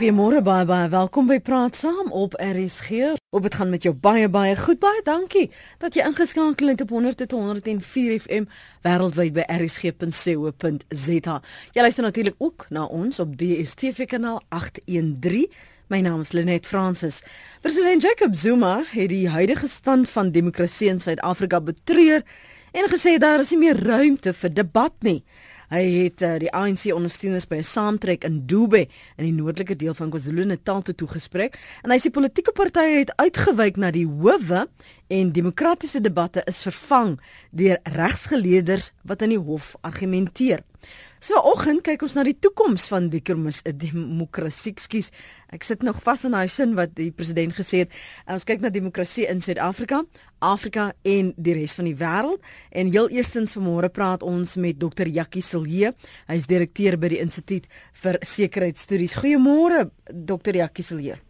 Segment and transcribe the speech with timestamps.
[0.00, 3.18] Goeiemôre baie baie welkom by Praat Saam op RSG.
[3.36, 5.50] Op dit gaan met jou baie baie goed baie dankie
[5.82, 8.46] dat jy ingeskakel het op 100.104 FM
[8.80, 11.34] wêreldwyd by rsg.co.za.
[11.76, 15.52] Jy luister natuurlik ook na ons op DStv kanaal 813.
[15.92, 17.20] My naam is Lenet Fransis.
[17.60, 22.24] President Jacob Zuma het die huidige stand van demokrasie in Suid-Afrika betreur
[22.72, 25.20] en gesê daar is nie meer ruimte vir debat nie.
[25.70, 29.94] Hy het uh, die ANC ondersteuners by 'n saamtrek in Dube in die noordelike deel
[29.94, 34.66] van KwaZulu-Natal toe gespreek en hy sê politieke partye het uitgewyk na die howe
[35.08, 37.20] en demokratiese debatte is vervang
[37.50, 40.64] deur regsgeleerders wat in die hof argumenteer.
[41.20, 44.72] So oggend kyk ons na die toekoms van die demokrasie.
[44.72, 45.10] Ekskuus.
[45.52, 47.92] Ek sit nog vas in daai sin wat die president gesê het.
[48.24, 50.00] Ons kyk na demokrasie in Suid-Afrika,
[50.40, 52.40] Afrika en die res van die wêreld.
[52.72, 55.12] En heel eerstens vanmôre praat ons met Dr.
[55.12, 55.92] Jakkie Silje.
[56.30, 57.68] Hy is direkteur by die Instituut
[58.00, 59.20] vir Sekuriteitsstudies.
[59.20, 60.64] Goeiemôre Dr.
[60.64, 61.20] Jakkie Silje.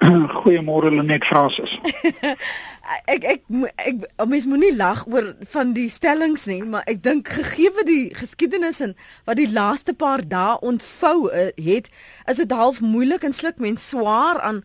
[0.40, 1.74] Goeiemôre Lenet Fransis.
[3.14, 3.42] ek ek
[3.76, 8.80] ek mens moenie lag oor van die stellings nie, maar ek dink gegee die geskiedenis
[8.80, 8.94] en
[9.28, 11.90] wat die laaste paar dae ontvou uh, het,
[12.32, 14.62] is dit half moeilik en sluk mens swaar aan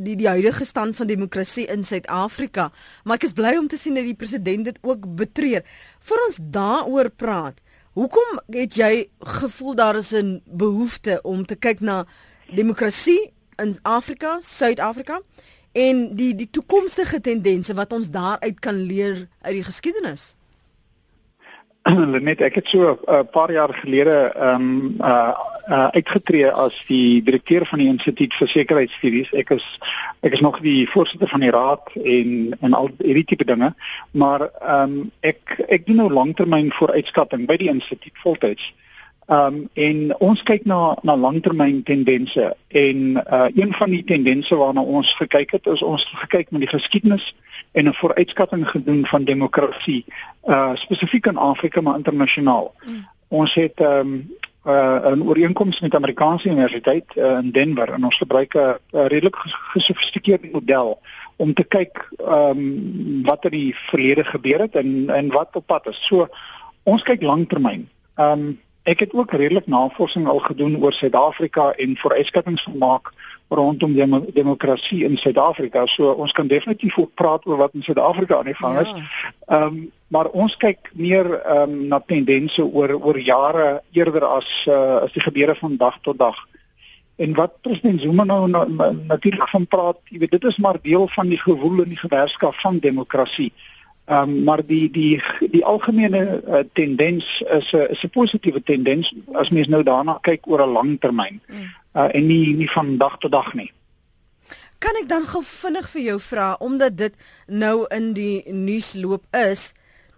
[0.00, 2.70] die die huidige stand van demokrasie in Suid-Afrika.
[3.04, 5.60] Maar ek is bly om te sien dat die president dit ook betreur.
[6.00, 7.60] Vir ons daaroor praat.
[7.92, 12.06] Hoekom het jy gevoel daar is 'n behoefte om te kyk na
[12.48, 15.20] demokrasie in Afrika, Suid-Afrika
[15.72, 20.34] en die die toekomstige tendense wat ons daaruit kan leer uit die geskiedenis.
[22.28, 25.32] Net ek het so 'n uh, paar jaar gelede ehm um, uh,
[25.68, 29.32] uh uitgetree as die direkteur van die Instituut vir Sekuriteitsstudies.
[29.32, 29.78] Ek is
[30.20, 33.74] ek is nog die voorsitter van die raad en en al hierdie tipe dinge,
[34.10, 38.74] maar ehm um, ek ek doen nou langtermyn vooruitskatting by die instituut voltyds.
[39.26, 42.96] Ehm um, en ons kyk na na langtermyn tendense en
[43.32, 47.34] uh een van die tendense waarna ons gekyk het is ons gekyk met die geskiedenis
[47.72, 50.04] en 'n vooruitskatting gedoen van demokrasie
[50.44, 52.74] uh spesifiek in Afrika maar internasionaal.
[52.84, 53.06] Mm.
[53.28, 54.30] Ons het ehm um,
[54.66, 59.36] uh 'n ooreenkoms met Amerikaanse Universiteit uh, in Denver en ons gebruik 'n redelik
[59.74, 61.00] gesofistikeerde model
[61.36, 65.66] om te kyk ehm um, wat in die verlede gebeur het en en wat op
[65.66, 66.06] pad is.
[66.06, 66.28] So
[66.82, 67.88] ons kyk langtermyn.
[68.14, 73.12] Ehm um, Ek het ook redelik navorsing al gedoen oor Suid-Afrika en vooruitskattinge gemaak
[73.48, 75.86] rondom dem demokrasie in Suid-Afrika.
[75.86, 78.88] So ons kan definitief ook praat oor wat in Suid-Afrika aan die gang is.
[78.88, 78.96] Ja.
[79.46, 79.66] Ehm ja.
[79.66, 84.96] um, maar ons kyk meer ehm um, na tendense oor oor jare eerder as uh,
[84.96, 86.36] as die gebeure van dag tot dag.
[87.16, 90.78] En wat president Zuma nou na, na, natuurlik van praat, jy weet dit is maar
[90.82, 93.52] deel van die gewoel en die gewerskap van demokrasie.
[93.52, 93.72] Ehm
[94.12, 99.50] um, maar die die die algemene uh, tendens is 'n is 'n positiewe tendens as
[99.50, 101.40] mens nou daarna kyk oor 'n lang termyn.
[101.46, 101.70] Mm.
[101.94, 103.72] Uh, en nie nie van dag tot dag nie.
[104.78, 107.14] Kan ek dan gou vinnig vir jou vra omdat dit
[107.46, 109.72] nou in die nuus loop is,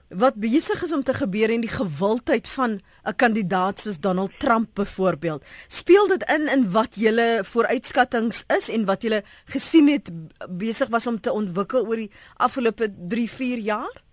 [0.09, 4.69] wat besig is om te gebeur en die gewildheid van 'n kandidaat soos Donald Trump
[4.75, 5.45] byvoorbeeld.
[5.69, 10.11] Speel dit in in wat julle vooruitskattinge is en wat julle gesien het
[10.49, 14.04] besig was om te ontwikkel oor die afgelope 3-4 jaar?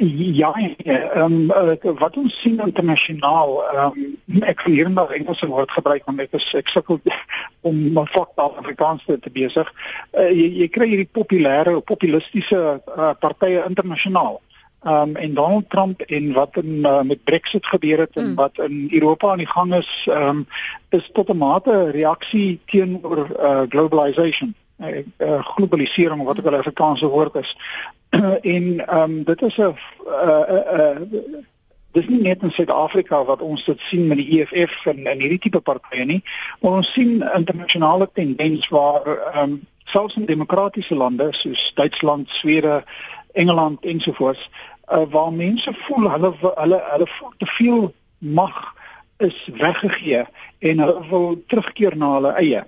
[0.00, 0.52] Ja,
[0.84, 6.04] ehm um, wat ons sien internasionaal, ehm um, ek vir hier maar Engelse woord gebruik
[6.06, 7.00] want ek is ek sukkel
[7.68, 9.72] om my vaktaal Afrikaans te, te besig.
[10.12, 14.38] Uh, jy jy kry hierdie populêre populistiese uh, partye internasionaal.
[14.86, 18.38] Ehm um, en Donald Trump en wat in uh, met Brexit gebeur het en mm.
[18.38, 20.46] wat in Europa aan die gang is, ehm um,
[20.94, 27.06] is tot 'n mate reaksie teenoor uh, globalization uh, globalisering wat ook al 'n Afrikaanse
[27.06, 27.56] woord is.
[28.54, 29.74] en ehm um, dit is 'n uh,
[30.48, 30.96] uh, uh,
[31.92, 35.38] dis nie net in Suid-Afrika wat ons dit sien met die EFF en en hierdie
[35.38, 36.22] tipe partye nie,
[36.60, 42.84] maar ons sien internasionale tendens waar ehm um, selfs in demokratiese lande soos Duitsland, Swede,
[43.32, 44.50] Engeland ensovoorts
[44.92, 48.74] uh, waar mense voel hulle hulle hulle voel te veel mag
[49.16, 50.24] is weggegee
[50.58, 52.64] en hulle wil terugkeer na hulle eie.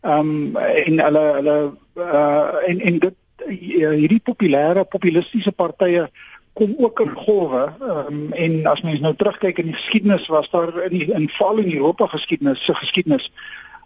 [0.00, 1.58] Ehm um, en hulle hulle
[1.94, 3.14] uh, en en dit
[3.48, 6.08] hierdie populêre populistiese partye
[6.54, 10.70] kom ook in golwe um, en as mens nou terugkyk in die geskiedenis was daar
[10.86, 13.30] in die in val in Europa geskiedenis se geskiedenis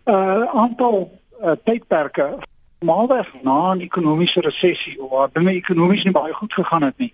[0.05, 1.10] 'n uh, aantal
[1.43, 2.38] uh, tydperke
[2.78, 7.12] maalweg na 'n ekonomiese resessie waar dinge ekonomies nie baie goed gegaan het nie.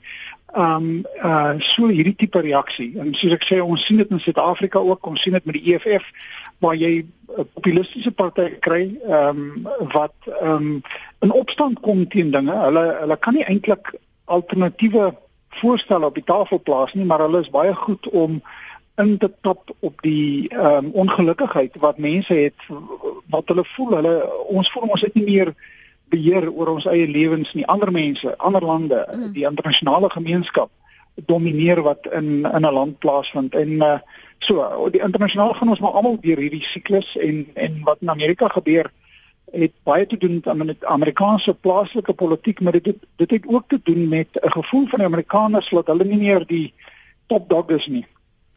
[0.56, 4.78] Um uh so hierdie tipe reaksie en soos ek sê ons sien dit in Suid-Afrika
[4.78, 6.04] ook, ons sien dit met die EFF
[6.58, 10.82] waar jy populistiese party kry ehm um, wat ehm um,
[11.20, 12.56] in opstand kom teen dinge.
[12.66, 13.94] Hulle hulle kan nie eintlik
[14.24, 15.14] alternatiewe
[15.48, 18.42] voorstelle op die tafel plaas nie, maar hulle is baie goed om
[18.96, 22.68] in te tap op die ehm um, ongelukkigheid wat mense het
[23.26, 24.14] wat hulle voel hulle
[24.46, 25.54] ons voel ons het nie meer
[26.14, 29.32] beheer oor ons eie lewens nie ander mense ander lande mm.
[29.32, 30.70] die internasionale gemeenskap
[31.14, 33.98] domineer wat in in 'n land plaasvind en uh,
[34.38, 38.48] so die internasionaal gaan ons maar almal deur hierdie siklus en en wat in Amerika
[38.48, 38.92] gebeur
[39.52, 44.08] het baie te doen met Amerikaanse plaaslike politiek maar dit dit het ook te doen
[44.08, 46.74] met 'n gevoel van die Amerikaners dat hulle nie meer die
[47.26, 48.06] top dog is nie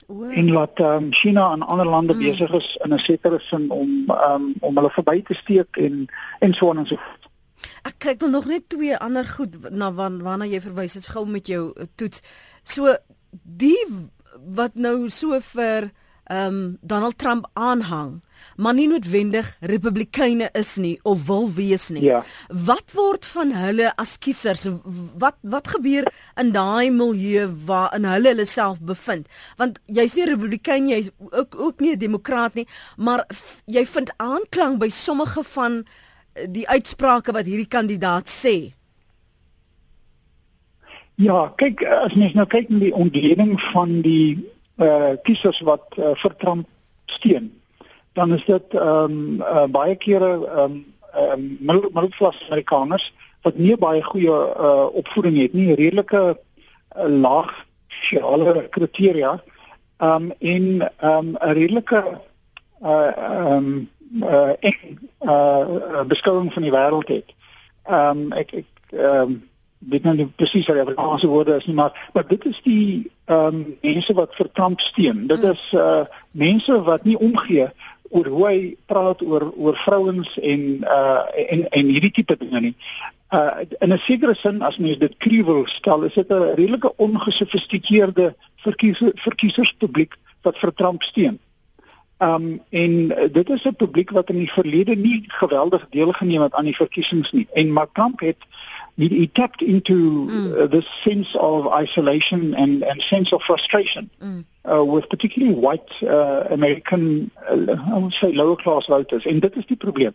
[0.08, 0.32] Wow.
[0.32, 2.20] en laat um, China en ander lande mm.
[2.20, 6.08] besig is in 'n sekere sin om um, om hulle verby te steek en
[6.40, 7.27] en so en so voort.
[7.98, 11.48] Ek kyk wil nog net twee ander goed na waarna jy verwys het gou met
[11.50, 12.22] jou eh, toets.
[12.62, 12.94] So
[13.42, 13.80] die
[14.38, 15.90] wat nou so vir
[16.28, 18.22] ehm um, Donald Trump aanhang,
[18.56, 22.04] maar nie noodwendig Republikeine is nie of wil wees nie.
[22.04, 22.24] Ja.
[22.48, 24.68] Wat word van hulle as kiesers?
[25.18, 26.06] Wat wat gebeur
[26.36, 29.26] in daai milieu waar in hulle hulle self bevind?
[29.58, 32.68] Want jy's nie Republikein, jy's ook ook nie 'n demokraat nie,
[32.98, 33.26] maar
[33.66, 35.86] jy vind aanklank by sommige van
[36.46, 38.74] die uitsprake wat hierdie kandidaat sê.
[41.18, 44.38] Ja, kyk as mens nou kyk na die ontleding van die
[44.78, 46.68] uh kiesers wat uh, vir Trump
[47.10, 47.50] steun,
[48.14, 50.76] dan is dit ehm um, uh, baie kere ehm um,
[51.18, 53.08] um, middelklas Amerikaners
[53.42, 54.38] wat nie baie goeie
[54.68, 57.50] uh opvoeding het nie, redelike uh, laag
[57.88, 59.38] sosiale kriteria
[59.98, 62.04] ehm um, en ehm um, 'n redelike
[62.86, 63.90] uh ehm um,
[64.22, 64.80] uh ek
[65.22, 67.34] uh beskouing van die wêreld het.
[67.84, 69.44] Ehm um, ek ek ehm um,
[69.78, 73.12] weet nou nie presies wat die Afrikaanse woorde is nie, maar maar dit is die
[73.26, 75.28] ehm um, mense wat vir Trump steun.
[75.28, 75.52] Dit mm.
[75.52, 77.70] is uh mense wat nie omgee
[78.10, 82.76] oor hoe hy praat oor oor vrouens en uh en en hierdie tipe dinge nie.
[83.34, 88.36] Uh in 'n sekere sin as mens dit kruiwel stel, is dit 'n redelike ongesofistikeerde
[88.56, 91.40] verkiezer, verkiezerspubliek wat vir Trump steun.
[92.20, 96.66] Um en dit is 'n publiek wat in die verlede nie geweldig deelgeneem het aan
[96.66, 97.48] die verkiesings nie.
[97.54, 98.38] En maar Trump het
[98.96, 100.54] he, he tapped into mm.
[100.54, 104.46] uh, this sense of isolation and and sense of frustration mm.
[104.66, 109.56] uh, with particularly white uh, American uh, I would say lower class voters en dit
[109.56, 110.14] is die probleem.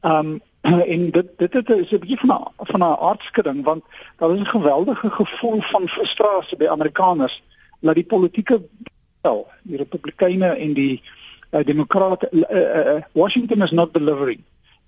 [0.00, 0.40] Um
[0.94, 3.84] en dit dit het, is 'n bietjie van 'n van 'n aardskudding want
[4.16, 7.42] daar is 'n geweldige gevoel van frustrasie by Amerikaners
[7.80, 8.62] dat die politieke
[9.20, 11.02] wel die republikeine en die
[11.50, 14.40] uh, demokrate uh, uh, uh, Washington is not delivering.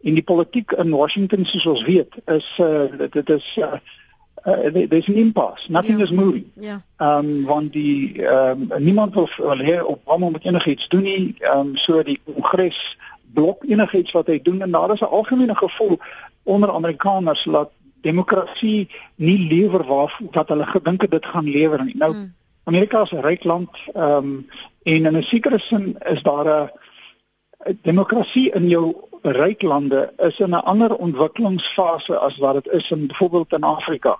[0.02, 3.72] En die politiek in Washington soos ons weet is uh, dit is uh,
[4.46, 5.70] uh, there's an impasse.
[5.70, 6.04] Nothing ja.
[6.04, 6.46] is moving.
[6.54, 6.82] Ja.
[6.96, 11.02] Ehm um, want die ehm um, niemand wil wil hê op hom om enigiets doen
[11.02, 11.34] nie.
[11.38, 12.98] Ehm um, so die kongres
[13.32, 14.62] blok enigiets wat hy doen.
[14.62, 15.98] En daar is 'n algemene gevoel
[16.42, 17.70] onder Amerikaners dat
[18.00, 21.96] demokrasie nie lewer waar wat hulle gedink het dit gaan lewer nie.
[21.96, 22.34] Nou hmm.
[22.64, 24.48] Amerika is 'n ryk land ehm um,
[24.82, 26.70] en in 'n sekere sin is daar 'n
[27.82, 33.06] demokrasie in jou ryk lande is in 'n ander ontwikkelingsfase as wat dit is in
[33.06, 34.18] byvoorbeeld in Afrika.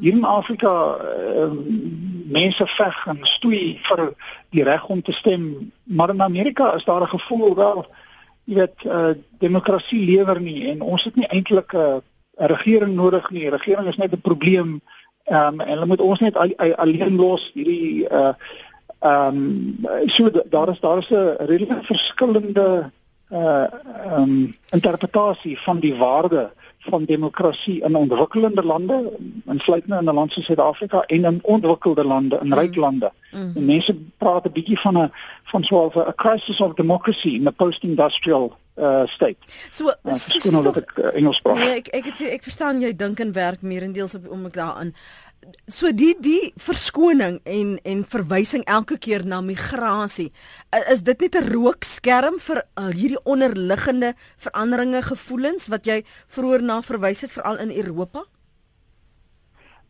[0.00, 1.50] Hier in Afrika uh,
[2.24, 4.14] mense veg en stoei vir
[4.50, 7.86] die reg om te stem, maar in Amerika is daar 'n gevoel wel
[8.44, 12.02] jy weet uh, demokrasie lewer nie en ons het nie eintlik 'n
[12.36, 13.48] regering nodig nie.
[13.48, 14.80] Regering is net 'n probleem.
[15.30, 18.32] Ehm um, en hulle moet ons net al, al, alleen los hierdie uh
[19.00, 22.90] ehm um, so daar is daar is 'n redelike verskillende
[23.30, 23.66] uh
[24.18, 29.12] um interpretasie van die waarde van demokrasie in ontwikkelende lande,
[29.46, 32.54] insluitende in 'n land soos Suid-Afrika en in ontwikkelde lande, in mm.
[32.54, 33.12] ryk lande.
[33.32, 33.52] Mm.
[33.54, 35.12] En mense praat 'n bietjie van 'n
[35.44, 39.36] van so 'n crisis of democracy in the post-industrial uh state.
[39.70, 41.58] So, uh, so, so, so ek uh, Engels praat.
[41.58, 44.46] Nee, ek ek ek, ek verstaan jy dink en werk meer in deels op om
[44.46, 44.94] ek daarin
[45.66, 50.30] so die die verskoning en en verwysing elke keer na migrasie
[50.92, 56.82] is dit net 'n rookskerm vir al hierdie onderliggende veranderinge gevoelens wat jy vroeër na
[56.82, 58.24] verwys het veral in Europa?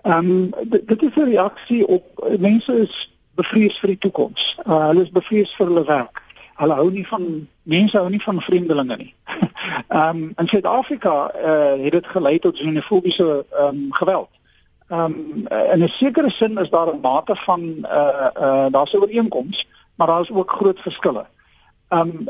[0.03, 2.05] Ehm um, dit is 'n reaksie op
[2.39, 4.57] mense is bevrees vir die toekoms.
[4.67, 6.23] Uh, hulle is bevrees vir hulle werk.
[6.61, 9.15] Hulle hou nie van mense hou nie van vreemdelinge nie.
[9.89, 14.31] Ehm um, in Suid-Afrika uh, het dit gelei tot xenofobiese ehm um, geweld.
[14.91, 18.97] Ehm um, in 'n sekere sin is daar 'n mate van uh uh daar's 'n
[18.97, 21.25] ooreenkoms, maar daar is ook groot verskille.
[21.89, 22.29] Ehm um,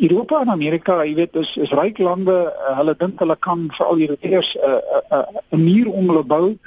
[0.00, 3.86] Europa en Amerika, jy weet, is is ryk lande, uh, hulle dink hulle kan vir
[3.86, 4.78] al hierdie eers 'n uh,
[5.10, 6.58] 'n uh, 'n muur om hulle bou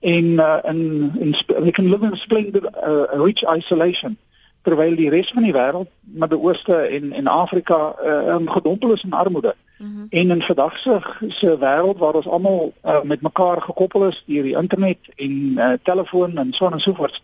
[0.00, 4.16] en uh, in in they can live in splendid uh, rich isolation
[4.62, 9.54] terwyl die res van die wêreld, Midde-Ooste en en Afrika uh, gedompel is in armoede.
[9.88, 10.06] -hmm.
[10.10, 14.42] En in vandag se se wêreld waar ons almal uh, met mekaar gekoppel is deur
[14.42, 17.22] die internet en uh, telefoon en so en so voort.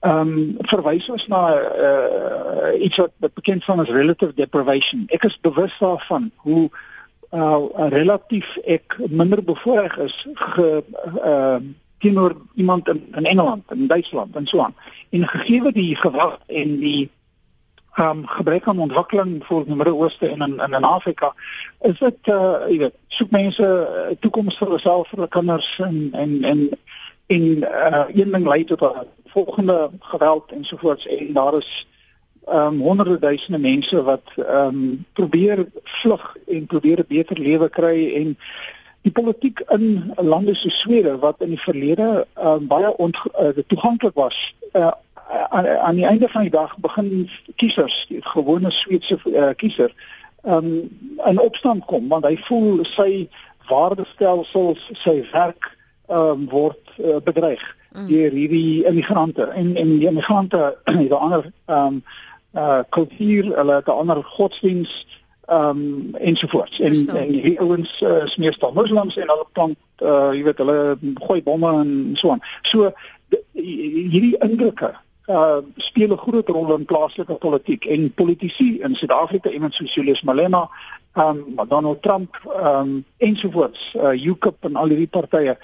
[0.00, 5.04] ehm um, verwys ons na uh, iets wat bekend van as relative deprivation.
[5.06, 6.68] Ek is bewus daarvan hoe
[7.32, 10.84] uh, relatief ek minder bevoorreg is ge
[11.24, 11.56] uh,
[11.98, 14.74] teenoor iemand in, in Engeland, in Duitsland en so aan.
[15.10, 17.15] En gegee die gewag en die ehm
[17.98, 21.32] um, gebrek aan ontwikkeling vir die Midde-Ooste en in, in in Afrika,
[21.80, 23.68] is dit uh jy weet, soek mense
[24.20, 26.64] toekoms vir hulself vir hulle kinders en en en
[27.26, 31.86] en uh een ding lei tot 'n volgende geweld ensovoorts en daar is
[32.52, 38.38] um, honderde duisende mense wat um, probeer vlug en probeer 'n beter lewe kry en
[39.02, 44.54] die politiek in lande so Swede wat in die verlede um, baie uh, toeganklik was
[44.72, 44.90] uh,
[45.26, 49.94] aan aan die einde van die dag begin kiesers die gewone Sweedse uh, kiezer
[50.42, 50.88] um,
[51.24, 53.28] in opstand kom want hy voel sy
[53.68, 55.72] waardestelsels sy werk
[56.08, 58.06] um, word uh, bedreig mm.
[58.06, 62.02] deur hierdie immigrante en en die immigrante het 'n ander um,
[62.56, 65.06] uh kultuur, hulle het 'n ander godsdiens
[65.50, 66.80] um, ensovoorts.
[66.80, 67.16] En Verstaan.
[67.16, 71.42] en die ouens uh, is meestal moslems en hulle plant uh jy weet hulle gooi
[71.42, 72.40] bomme en so aan.
[72.62, 72.92] So
[73.28, 73.42] die,
[74.10, 74.94] hierdie indrukke
[75.26, 80.22] uh speel 'n groot rol in plaaslike politiek en politici in Suid-Afrika, iemand soos Julius
[80.22, 80.68] Malema,
[81.14, 85.56] um, Donald Trump, um, ensovoorts, uh UKIP en al hierdie partye.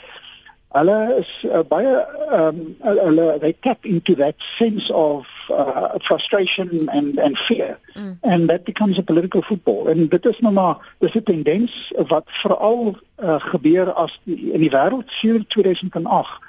[0.73, 1.93] Hulle is uh, baie
[2.33, 7.79] um hulle they tap into that sense of uh, frustration and and fear.
[7.95, 8.17] Mm.
[8.23, 9.89] and that becomes a political football.
[9.89, 14.61] And dit is nou maar dis 'n tendens wat veral uh, gebeur as die, in
[14.61, 16.41] die wêreld sedert 2008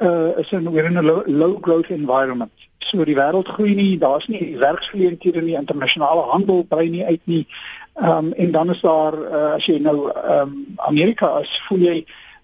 [0.00, 3.98] uh is in we're in a low, low growth environment so die wêreld groei nie
[3.98, 7.46] daar's nie werksgeleenthede nie internasionale handel brei nie uit nie
[7.94, 11.98] um en dan is daar uh, as jy nou um Amerika as voel jy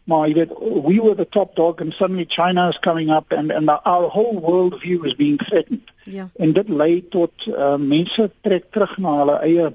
[0.05, 3.53] maar jy weet we were the top dog and suddenly China is coming up and
[3.53, 5.93] and our whole world view is being threatened.
[6.05, 6.29] Ja.
[6.37, 9.71] En dit lei tot uh, mense trek terug na hulle eie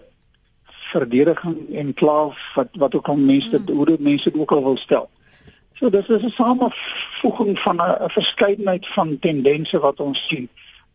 [0.92, 3.74] verdediging en klaaf wat wat ook al mense mm.
[3.76, 5.10] hoe dit mense dit ook al wil stel.
[5.80, 10.50] So dis is 'n samevoeging van 'n verskeidenheid van tendense wat ons sien.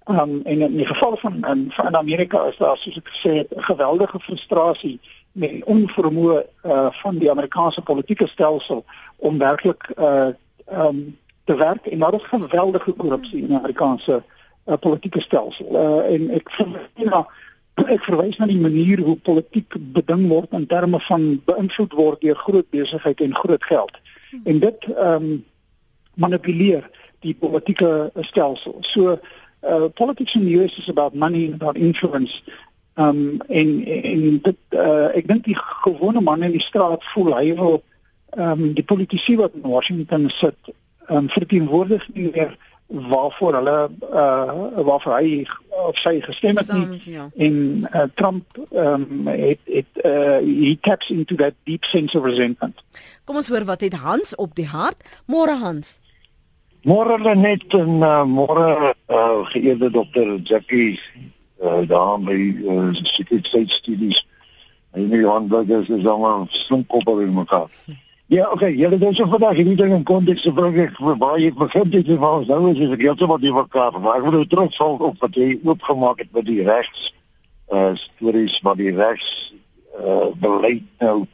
[0.04, 3.50] Um en in die geval van in van Amerika is daar soos ek gesê het
[3.56, 5.00] 'n geweldige frustrasie
[5.32, 8.84] met onvermoë uh, van die Amerikaanse politieke stelsel
[9.16, 10.28] om werklik uh
[10.70, 14.22] um te werk en daar is geweldige korrupsie in die Amerikaanse
[14.66, 15.66] uh, politieke stelsel.
[15.70, 17.26] Uh en ek verwys na
[17.74, 22.36] ek verwys na die manier hoe politiek beding word in terme van beïnvloed word deur
[22.36, 24.02] groot besigheid en groot geld.
[24.44, 25.44] En dit um
[26.14, 28.76] manipuleer die politieke stelsel.
[28.80, 29.18] So
[29.62, 32.42] uh politics in the US is about money and about influence
[32.94, 37.48] Um en en dit uh, ek dink die gewone man in die straat voel hy
[37.58, 37.80] wil
[38.38, 40.70] um die politici wat in Washington sit
[41.10, 42.54] um verteenwoordig nie meer
[42.86, 47.28] waarvoor hulle uh waarvoor hy of sy gestem het nie ja.
[47.36, 47.56] en
[47.90, 52.84] uh, Trump um het het uh he taps into that deep sense of resentment.
[53.24, 55.00] Kom ons hoor wat het Hans op die hart.
[55.26, 55.98] Môre Hans.
[56.84, 61.00] Môre net en uh, môre uh, geëerde dokter Jackie
[61.62, 64.26] uh, daar by uh, sekuriteitsstudies.
[64.92, 67.70] En die handwerkers is allemaal slinkop op in mekaar.
[68.34, 71.90] Ja, oké, okay, julle doen vandag hierdie ding in konteks van ek waar jy begin
[71.90, 75.22] dit is waar nou is ek heeltemal die mekaar, maar ek wil nou terugval op
[75.22, 77.12] wat jy oopgemaak het met die regs
[77.70, 79.28] uh stories wat die regs
[80.00, 81.28] uh beleid nou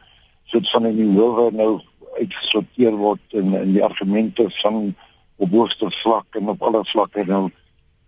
[0.52, 1.70] soort van in die howe nou
[2.18, 4.92] uitgesorteer word in in die argumente van
[5.40, 7.46] op hoogste vlak en op alle vlakke nou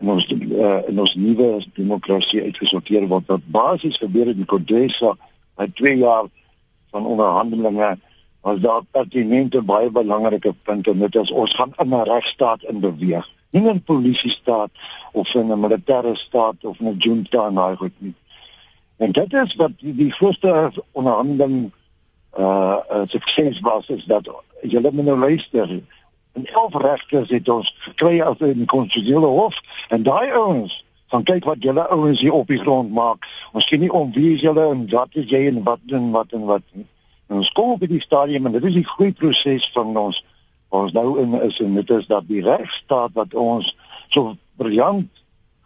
[0.04, 3.24] en ons uh, in ons nuwe demokrasie uitgesorteer word.
[3.32, 5.16] Wat basies gebeur het in Kodesa
[5.56, 6.28] by 2 jaar
[6.92, 7.94] van onderhandelinge
[8.42, 13.28] was daar pertinente baie belangrike punte net as ons gaan in 'n regstaat in beweeg.
[13.50, 14.70] Nie 'n polisie staat
[15.12, 18.14] of 'n militêre staat of 'n junta en daai goed nie.
[18.96, 21.72] En dit is wat die, die grootste onderhandeling
[22.38, 24.30] uh, uh sukses was is dat
[24.62, 25.80] julle moet nou luister.
[26.32, 31.22] En elf regters het ons gekry as in die konstitusionele hof en daai ouens van
[31.22, 33.26] kyk wat julle ouens hier op die grond maak.
[33.52, 36.32] Ons sien nie om wie is julle en wat is jy en wat en wat
[36.32, 36.86] en wat nie.
[37.28, 40.22] En ons kom op die stadium en dit is die groei proses van ons
[40.72, 43.74] ons nou in is en dit is dat die regstaat wat ons
[44.08, 45.10] so briljant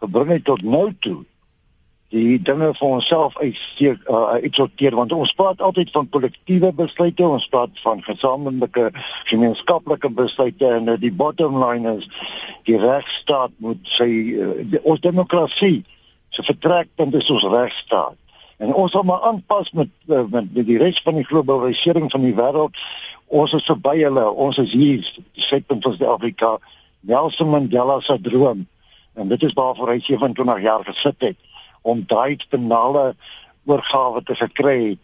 [0.03, 1.21] gebring het tot nou toe
[2.15, 7.47] die dinge vir onsself uitsteek uh, uitsorteer want ons praat altyd van kollektiewe besluite ons
[7.51, 8.91] praat van gesamentlike
[9.27, 12.07] gemeenskaplike besluite en uh, die bottom line is
[12.69, 15.81] die regstaat moet sy uh, die, ons demokrasie
[16.31, 18.15] se vertrekpunt is ons regstaat
[18.57, 22.21] en ons moet maar aanpas met, uh, met met die res van die globalisering van
[22.25, 22.77] die wêreld.
[23.27, 24.25] Ons is verby hulle.
[24.31, 25.03] Ons is hier
[25.35, 26.57] die sekpunt van Suid-Afrika.
[26.99, 28.67] Nelson Mandela se droom.
[29.13, 31.37] En dit is waarvoor hy 27 jaar gesit het
[31.81, 33.15] om daai penale
[33.65, 34.97] oorgawe te verkry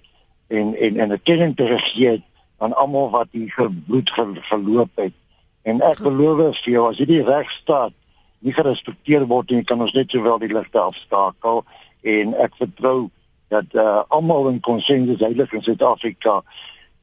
[0.48, 2.24] en en en 'n kenning te gee
[2.58, 4.12] aan almal wat hier bloed
[4.50, 5.14] verloop het.
[5.62, 7.94] En ek beloof vir jou as jy die regstaat
[8.40, 11.64] nie gerespekteer word nie, kan ons net sowel die ligte afskakel.
[12.02, 13.10] En ek vertrou
[13.54, 16.42] dat uh, almal in konsensus heilig in Suid-Afrika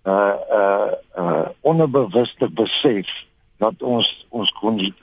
[0.08, 3.10] uh uh uh onbewuste besef
[3.60, 4.52] dat ons ons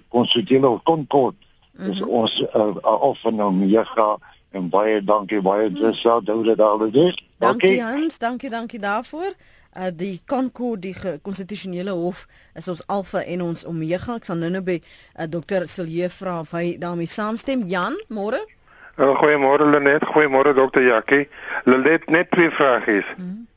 [0.09, 1.35] konstitusionele konkord
[1.77, 2.09] is mm -hmm.
[2.09, 4.17] ons uh, uh, autonomie ga
[4.51, 7.23] en baie dankie baie dis sou dit al is.
[7.37, 9.33] Dankie Hans, dankie dankie daarvoor.
[9.77, 12.25] Uh die Concord die konstitusionele hof
[12.55, 14.15] is ons alfa en ons omega.
[14.15, 15.67] Ek sal nou-nou by uh, Dr.
[15.67, 17.63] Silje vra of hy daarmee saamstem.
[17.63, 18.41] Jan, môre?
[18.97, 20.81] Uh, goeiemôre Lenet, goeiemôre Dr.
[20.81, 21.27] Jackie.
[21.63, 23.05] Lenet net twee vrae is.
[23.17, 23.47] Mm -hmm.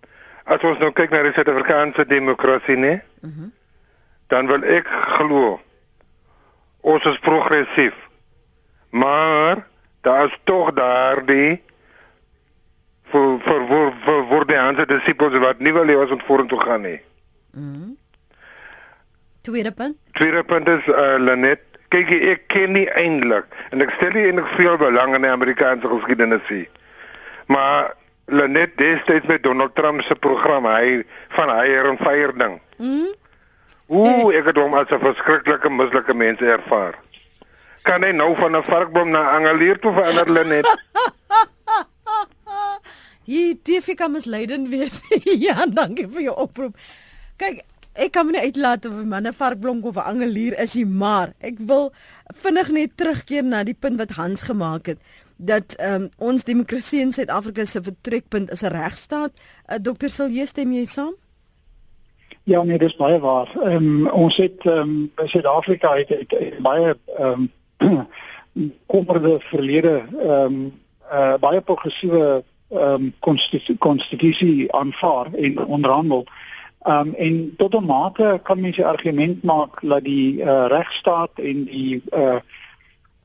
[0.45, 2.77] As ons nou kyk na die Suid-Afrikaanse demokrasie?
[2.77, 3.01] Mhm.
[3.23, 3.53] Mm
[4.31, 5.61] dan wil ek glo
[6.81, 7.95] ons is progressief.
[8.91, 9.67] Maar
[10.01, 11.63] daar is tog daardie
[13.11, 16.61] vir vir vir vir vir die ander disippels wat nie wil hê ons moet vorentoe
[16.61, 17.01] gaan nie.
[17.53, 17.65] Mhm.
[17.65, 17.97] Mm
[19.41, 19.97] Tweede punt.
[20.13, 24.51] Tweede punt is uh, Lenet kyk ek ken nie eintlik en ek stel nie eintlik
[24.59, 26.69] veel belang in die Amerikaanse geskiedenis nie.
[27.51, 27.95] Maar
[28.31, 31.03] Lenet destyds met Donald Trump se program, hy
[31.35, 32.61] van hire en fire ding.
[32.79, 33.09] Mhm.
[33.91, 36.95] Ooh, ek het hom as 'n verskriklike mislike mens ervaar.
[37.83, 40.67] Kan hy nou van 'n varkbom na angelier toe verander Lenet?
[43.31, 45.01] Jy TV kan misleidend wees.
[45.47, 46.77] ja, dankie vir jou oproep.
[47.37, 47.63] Kyk,
[47.95, 50.87] ek kan my nie uitlaat of 'n man 'n varkblom of 'n angelier is nie,
[50.87, 51.93] maar ek wil
[52.35, 54.99] vinnig net terugkeer na die punt wat Hans gemaak het
[55.37, 59.33] dat um, ons demokrasie in Suid-Afrika se vertrekpunt is 'n regstaat.
[59.69, 60.09] Uh, Dr.
[60.09, 61.15] Silje, stem jy saam?
[62.43, 63.49] Ja, nee, dis baie waar.
[63.63, 67.47] Ehm um, ons het ehm um, Suid-Afrika het, het, het baie ehm
[68.53, 70.81] um, komperde verlede ehm um,
[71.13, 76.25] uh, baie progressiewe ehm um, konstitusie aanvaar en onderhandel.
[76.27, 81.31] Ehm um, en tot 'n mate kan mens 'n argument maak dat die uh, regstaat
[81.35, 82.39] en die uh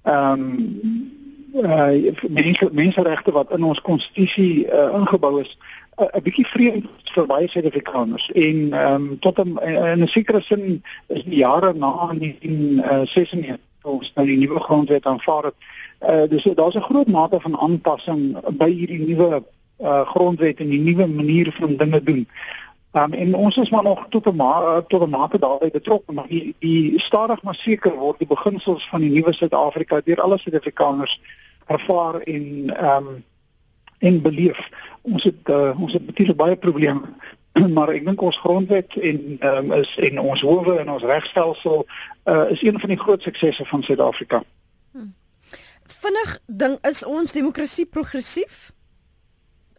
[0.04, 1.14] ehm um,
[1.54, 5.58] uh mense menseregte wat in ons konstitusie uh, ingebou is
[5.98, 10.42] 'n uh, bietjie vreemd vir baie Suid-Afrikaners en ehm um, tot 'n in 'n sekere
[10.42, 15.58] sin is die jare na 1996 ons nou die nuwe grondwet aanvaar het.
[16.02, 19.44] Uh dus daar's 'n groot mate van aanpassing by hierdie nuwe
[19.80, 22.28] uh grondwet en die nuwe manier van dinge doen.
[22.96, 26.28] Um, en ons is maar nog tot 'n ma tot 'n mate daarbey betrokke, maar
[26.28, 31.22] die, die stadig maar seker word die beginsels van die nuwe Suid-Afrika deur alle Suid-Afrikaners
[31.66, 33.24] ervaar en ehm um,
[33.98, 34.70] en beleef.
[35.02, 37.02] Ons het uh, ons het baie baie probleme,
[37.76, 41.86] maar ek dink ons grondwet en ehm um, is en ons howe en ons regstelsel
[42.24, 44.44] uh, is een van die groot suksesse van Suid-Afrika.
[44.92, 45.14] Hmm.
[45.84, 48.72] Vinnig ding is ons demokrasie progressief?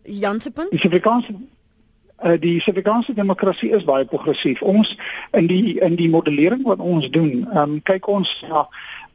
[0.02, 0.70] Jansepunt?
[0.70, 1.32] Die Suid-Afrikaanse
[2.24, 4.62] uh, die Suid-Afrikaanse demokrasie is baie progressief.
[4.62, 4.96] Ons
[5.32, 8.66] in die in die modellering wat ons doen, um, kyk ons na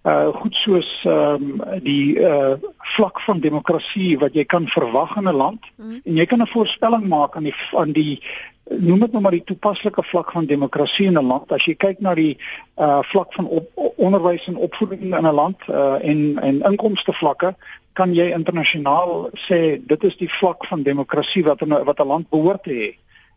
[0.02, 2.56] uh goed soos um, die uh
[2.96, 6.02] vlak van demokrasie wat jy kan verwag in 'n land mm.
[6.06, 8.18] en jy kan 'n voorspelling maak aan die aan die
[8.80, 12.00] noem dit nou maar die toepaslike vlak van demokrasie in 'n land as jy kyk
[12.00, 12.38] na die
[12.78, 17.56] uh vlak van op, onderwys en opvoeding in 'n land uh en en inkomste vlakke
[17.94, 22.30] kan jy internasionaal sê dit is die vlak van demokrasie wat in wat 'n land
[22.30, 22.90] behoort te hê.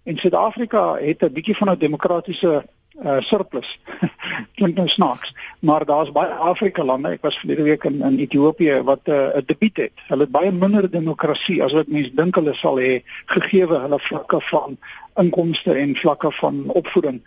[0.05, 2.65] En Suid-Afrika het 'n bietjie van 'n demokratiese
[3.03, 3.79] uh surplus.
[4.57, 7.09] Klink nou snaaks, maar daar's baie Afrika lande.
[7.09, 9.93] Ek was verlede week in in Ethiopië wat uh, 'n uh, debiet het.
[10.07, 14.41] Hulle het baie minder demokrasie as wat mense dink hulle sal hê gegee hulle vlakke
[14.41, 14.79] van
[15.17, 17.21] inkomste en vlakke van opvoeding.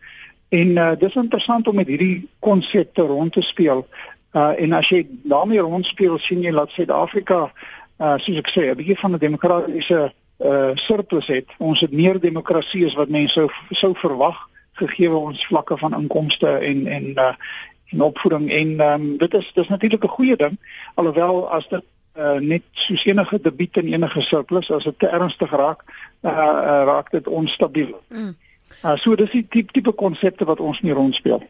[0.49, 3.87] En uh dis interessant om met hierdie konsepte rond te speel.
[4.33, 7.51] Uh en as jy daarmee rondspeel, sien jy dat Suid-Afrika
[7.99, 11.47] uh soos ek sê, 'n bietjie van 'n demokratiese uh surplus het.
[11.57, 14.37] Ons het meer demokrasie as wat mense sou sou verwag
[14.73, 17.33] gegee ons vlakke van inkomste en en uh
[17.87, 20.57] en opvoeding en ehm um, dit is dis natuurlik 'n goeie ding
[20.93, 21.83] alhoewel as dit
[22.17, 25.83] uh net soos enige debiet en enige surplus as dit te ernstig raak
[26.21, 28.01] uh, uh raak dit onstabiel.
[28.07, 28.35] Mm.
[28.83, 31.43] Uh so dis die tipe tipe konsepte wat ons nie rondspeel.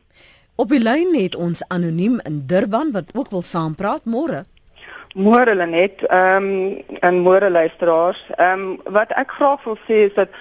[0.58, 4.40] Op die lyn het ons anoniem in Durban wat ook wil saampraat môre.
[5.14, 8.24] Môre Lenet, ehm um, en môre luisteraars.
[8.36, 10.34] Ehm um, wat ek graag wil sê is dat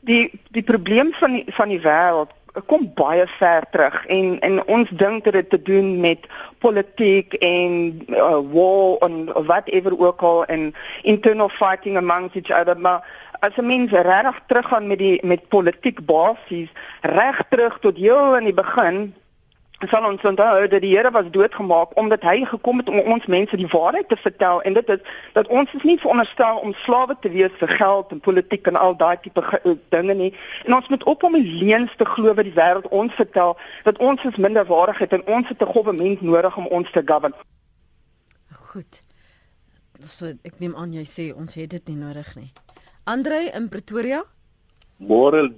[0.00, 2.36] die die probleem van die, van die wêreld
[2.68, 7.72] kom baie ver terug en en ons dink dit het te doen met politiek en
[8.08, 13.00] uh, war en whatever ook al en internal fighting amongst each other maar
[13.40, 16.68] as 'n mens regtig teruggaan met die met politiek basies
[17.00, 19.14] reg terug tot heel in die begin
[19.88, 23.56] sal ons onthou dat die Here was doodgemaak omdat hy gekom het om ons mense
[23.56, 25.00] die waarheid te vertel en dit is
[25.32, 28.96] dat ons is nie veronderstel om slawe te wees vir geld en politiek en al
[28.96, 30.32] daai tipe uh, dinge nie
[30.64, 33.98] en ons moet op om die leuns te glo wat die wêreld ons vertel dat
[33.98, 37.34] ons is minderwaardigheid en ons het 'n regering nodig om ons te govern.
[38.72, 39.02] Goed.
[40.00, 42.52] So ek neem aan jy sê ons het dit nie nodig nie.
[43.04, 44.24] Andre in Pretoria?
[44.98, 45.52] Môre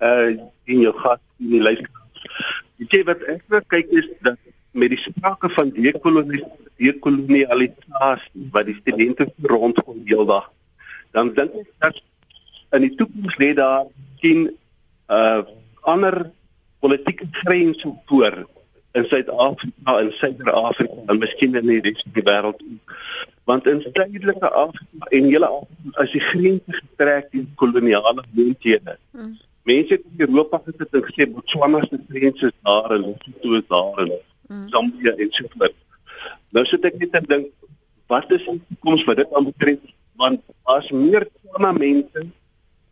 [0.00, 0.30] uh
[0.64, 1.60] in jou gas in die
[2.80, 4.38] Jy sê wat ek wil kyk is dat
[4.74, 10.46] met die sprake van dekolonialisasie wat die studente rondom heeldag
[11.14, 12.00] dan dink ek dat
[12.74, 13.86] in die toekoms lê daar
[14.22, 14.48] sien
[15.18, 15.42] uh
[15.84, 16.30] ander
[16.80, 18.34] politieke grense voor
[18.96, 22.62] in Suid-Afrika en Suider-Afrika en miskien in die res van die wêreld.
[23.44, 28.96] Want in Suidelike Afrika en hele Afrika is die grense getrek teen koloniale moonthede.
[29.12, 29.36] Hmm.
[29.64, 33.98] Mense in Europa het dit gesê Botswana se grense is daar en Lesotho is daar
[34.04, 34.12] en
[34.48, 34.68] mm.
[34.68, 35.76] Zambia en so voort.
[36.52, 37.46] Nou sit ek net en dink
[38.12, 39.80] wat is die toekoms wat dit aanbetref
[40.20, 40.44] want
[40.76, 42.26] as meer Botswana mense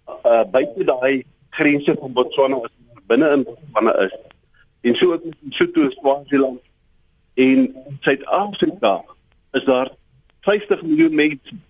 [0.09, 1.25] uh, buite daai
[1.61, 2.75] grense van Botswana is
[3.07, 4.17] binne in Botswana is
[4.81, 6.61] en so ook in Lesotho en Swaziland
[7.35, 7.69] en
[8.01, 8.95] Suid-Afrika
[9.53, 9.93] is daar
[10.49, 11.61] 50 miljoen mense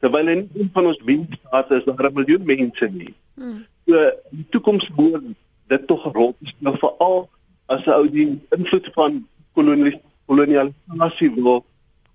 [0.00, 3.14] terwyl in een van ons windstrate is daar 'n miljoen mense nie.
[3.34, 3.66] Hmm.
[3.88, 5.22] So die toekoms moet
[5.72, 7.28] dit tog 'n rol speel veral
[7.66, 9.26] as ou die invloed van
[10.26, 11.64] kolonialisasie wil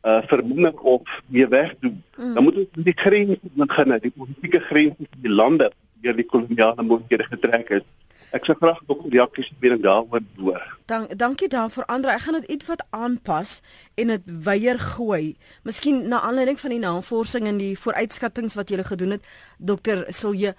[0.03, 2.03] uh verminder of weer wegdoen.
[2.17, 2.33] Mm.
[2.33, 6.83] Dan moet ons die grense begin, die politieke grense van die lande deur die koloniale
[6.83, 7.85] moonthede getrek is.
[8.33, 10.77] Ek sou graag ook die reaksies weer daaroor hoor.
[10.85, 12.11] Dank dankie daarvoor Andre.
[12.11, 13.61] Ek gaan dit iets wat aanpas
[13.95, 15.35] en dit weier gooi.
[15.63, 20.55] Miskien na aanleiding van die navorsing en die vooruitskattinge wat jy gedoen het, dokter Silje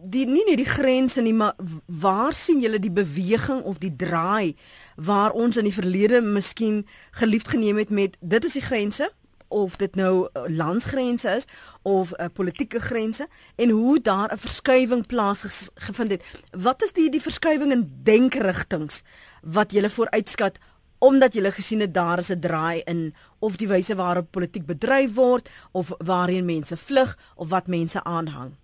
[0.00, 1.54] die nie net die grense nie, maar
[1.86, 4.56] waar sien julle die beweging of die draai
[4.96, 9.10] waar ons in die verlede miskien geliefd geneem het met dit is die grense
[9.52, 11.46] of dit nou eh, landsgrense is
[11.82, 16.22] of 'n uh, eh, politieke grense en hoe daar 'n verskywing plaasgevind het.
[16.50, 19.02] Wat is die die verskywing in denkrigtings
[19.42, 20.58] wat julle vooruitskat
[20.98, 25.14] omdat julle gesien het daar is 'n draai in of die wyse waarop politiek bedryf
[25.14, 28.61] word of waarheen mense vlug of wat mense aanhang?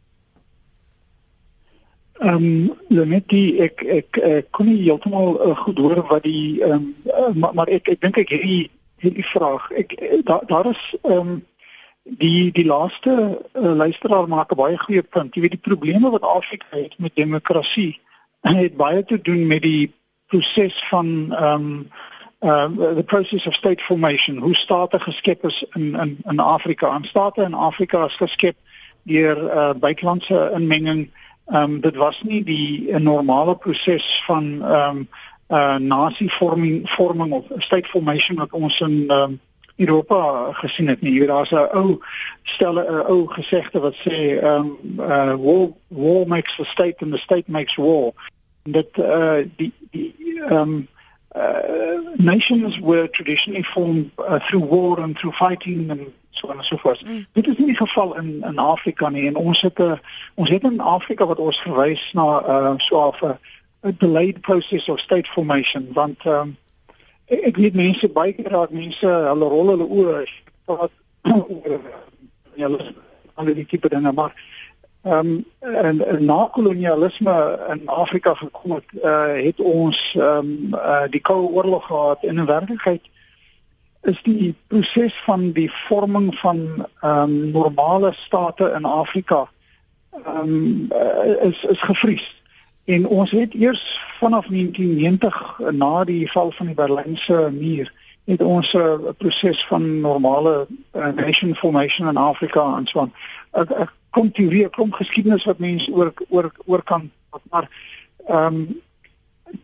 [2.19, 6.73] Ehm um, Lenetti ek ek, ek kon nie heeltemal uh, goed hoor wat die ehm
[6.73, 9.95] um, uh, maar, maar ek ek dink ek hierdie hierdie vraag ek
[10.27, 11.37] daar daar is ehm um,
[12.03, 13.15] die die laaste
[13.55, 15.35] uh, luisteraar maak 'n baie goeie punt.
[15.35, 18.01] Jy weet die probleme wat Afrika het met demokrasie
[18.43, 19.95] het baie te doen met die
[20.27, 21.91] proses van ehm um,
[22.41, 26.95] uh the process of state formation hoe state geskep is in in in Afrika.
[26.95, 28.57] En state in Afrika is geskep
[29.03, 31.11] deur uh buitelandse inmenging
[31.49, 35.09] Ehm um, dit was nie die 'n normale proses van ehm um,
[35.49, 39.41] uh nasievorming vorming of state formation wat ons in ehm um,
[39.77, 41.13] Europa gesien het nie.
[41.13, 41.99] Hier daar's 'n ou
[42.43, 47.13] stelle 'n ou gesegde wat sê ehm um, uh war war makes the state and
[47.13, 48.13] the state makes war.
[48.63, 50.15] Dat uh die die
[50.49, 50.89] ehm um,
[51.37, 56.01] uh nations were traditionally formed uh, through war and through fighting and
[56.39, 57.05] so en so voort.
[57.05, 57.27] Mm.
[57.33, 60.01] Dit is nie die geval in in Afrika nie en ons het 'n
[60.35, 63.39] ons het in Afrika wat ons verwys na 'n uh, so 'n
[63.99, 66.57] delayed process of state formation want um,
[67.27, 70.25] ek weet mense baie keer raak mense hulle rol hulle oë
[70.65, 70.91] wat
[72.55, 72.71] ja,
[73.35, 74.35] hulle die tipe dinge maar
[75.03, 77.35] ehm um, en, en na kolonialisme
[77.71, 82.39] in Afrika gekom het uh, het ons ehm um, uh, die koue oorlog gehad en
[82.39, 83.07] in werklikheid
[84.09, 89.49] is die proses van die vorming van ehm um, normale state in Afrika
[90.25, 90.89] ehm um,
[91.51, 92.27] is is gevries.
[92.85, 97.93] En ons het eers vanaf 1990 na die val van die Berlynse muur
[98.25, 103.13] het ons 'n uh, proses van normale uh, nation formation in Afrika en so aan.
[103.51, 107.11] Ek, ek kom toe weer kom geskiedenis wat mense oor oor oor kan
[107.51, 107.69] maar
[108.27, 108.81] ehm um,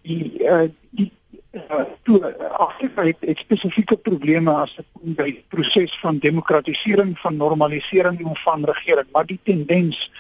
[0.03, 1.13] die uh, die
[1.55, 7.19] uh, toe Afrika het, het spesifieke probleme as dit kom by die proses van demokratisering,
[7.19, 10.11] van normalisering van regering, maar die tendens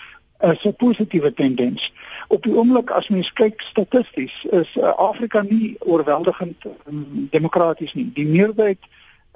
[0.41, 1.93] is 'n positiewe tendens.
[2.29, 8.11] Op die oomblik as mens kyk statisties, is uh, Afrika nie oorweldigend um, demokraties nie.
[8.15, 8.79] Die meerderheid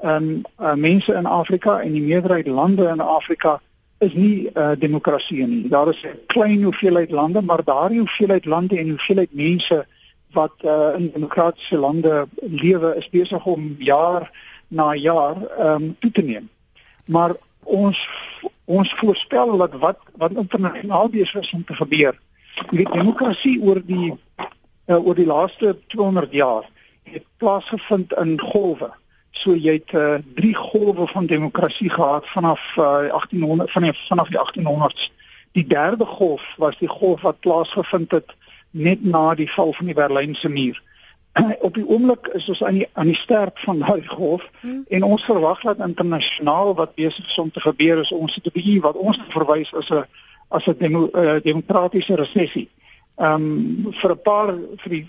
[0.04, 3.60] um, uh, mense in Afrika en die meerderheid lande in Afrika
[3.98, 5.68] is nie uh, demokrasie nie.
[5.68, 9.86] Daar is 'n klein hoeveelheid lande, maar daardie hoeveelheid lande en hoeveelheid mense
[10.32, 14.30] wat uh, in demokratiese lande lewe is besig om jaar
[14.68, 16.48] na jaar ehm um, toe te neem.
[17.06, 17.32] Maar
[17.64, 18.08] ons
[18.64, 22.18] ons voorspel dat wat wat internasionaal besig is om te gebeur.
[22.70, 24.12] Die demokrasie oor die
[24.86, 26.64] uh, oor die laaste 200 jaar
[27.02, 28.90] het plaasgevind in golwe.
[29.30, 34.40] So jy het uh, drie golwe van demokrasie gehad vanaf uh, 1800 vanaf vanaf die
[34.40, 35.08] 1800s.
[35.52, 38.36] Die derde golf was die golf wat plaasgevind het
[38.70, 40.82] net na die val van die Berlynse muur.
[41.66, 44.84] Op die oomblik is ons aan die aan die sterk van daai golf hmm.
[44.88, 48.80] en ons verwag dat internasionaal wat besig is om te gebeur is ons te begin
[48.80, 50.04] wat ons verwys as 'n
[50.48, 52.68] as 'n demo, uh, demokratiese resessie.
[53.16, 55.06] Ehm um, vir 'n paar vir die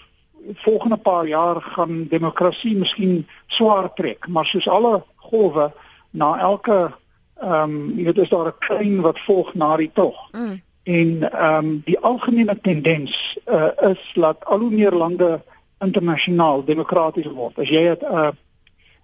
[0.54, 5.72] volgende paar jaar gaan demokrasie miskien swaar trek, maar soos alle golwe
[6.12, 6.94] na elke
[7.42, 10.32] ehm um, jy weet is daar 'n klein wat volg na die tog.
[10.32, 10.62] Mm.
[10.90, 15.42] En ehm um, die algemene tendens uh, is dat al hoe meer lande
[15.80, 17.60] internasionaal demokraties word.
[17.60, 18.32] As jy het 'n uh,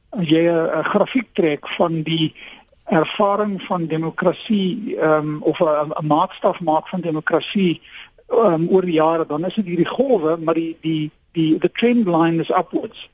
[0.10, 2.34] as jy 'n grafiek trek van die
[2.86, 7.82] ervaring van demokrasie ehm um, of 'n maatstaf maak van demokrasie
[8.30, 12.08] um, oor die jare dan is dit hierdie golwe maar die die die the trend
[12.08, 13.10] line is upwards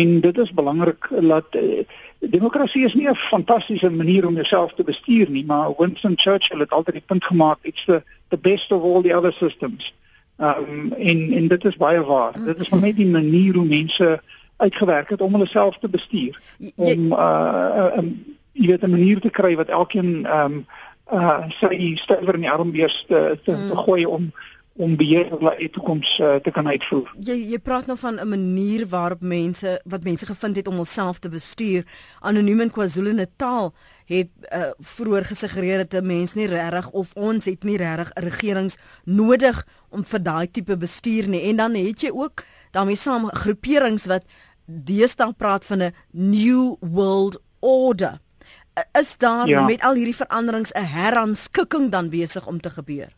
[0.00, 1.84] en dit is belangrik dat uh,
[2.18, 6.70] demokrasie is nie 'n fantastiese manier om jouself te bestuur nie maar Winston Churchill het
[6.70, 8.02] altyd die punt gemaak it's the
[8.34, 9.92] the best of all the other systems.
[10.38, 12.32] Um, en en dit is baie waar.
[12.44, 14.22] Dit is net die manier hoe mense
[14.56, 16.40] uitgewerk het om hulle self te bestuur.
[16.74, 18.10] Om uh, uh, um,
[18.52, 20.66] jy weet 'n manier te kry wat elkeen ehm um,
[21.12, 23.68] uh sy stywer in die armbeers te, te, mm.
[23.70, 24.32] te gooi om
[24.76, 27.12] om beheer oor hulle toekoms uh, te kan uitvoer.
[27.22, 31.18] Jy jy praat nou van 'n manier waarop mense wat mense gevind het om hulself
[31.18, 31.86] te bestuur.
[32.20, 33.74] Anoniem in KwaZulu-Natal
[34.06, 38.20] het uh, vroeër gesuggereer dat 'n mens nie regtig of ons het nie regtig 'n
[38.20, 41.42] regerings nodig om vir daai tipe bestuur nie.
[41.42, 44.24] En dan het jy ook daarmee saam groeperings wat
[44.66, 48.18] deesdae praat van 'n new world order.
[48.92, 49.64] Is daar ja.
[49.64, 53.12] met al hierdie veranderings 'n herranskikking dan besig om te gebeur?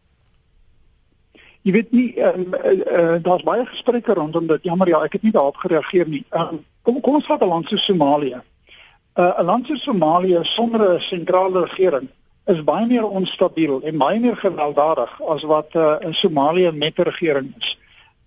[1.67, 4.69] Jy weet nie ehm um, uh, uh, daar's baie gesprekke rondom dit.
[4.69, 6.23] Jammer ja, ek het nie daarop gereageer nie.
[6.31, 8.39] Ehm um, kom kom ons vat 'n land so Somalië.
[8.39, 12.09] 'n uh, 'n land so Somalië sonder 'n sentrale regering
[12.47, 17.03] is baie meer onstabiel en baie meer gewelddadig as wat 'n uh, Somalië met 'n
[17.03, 17.79] regering is.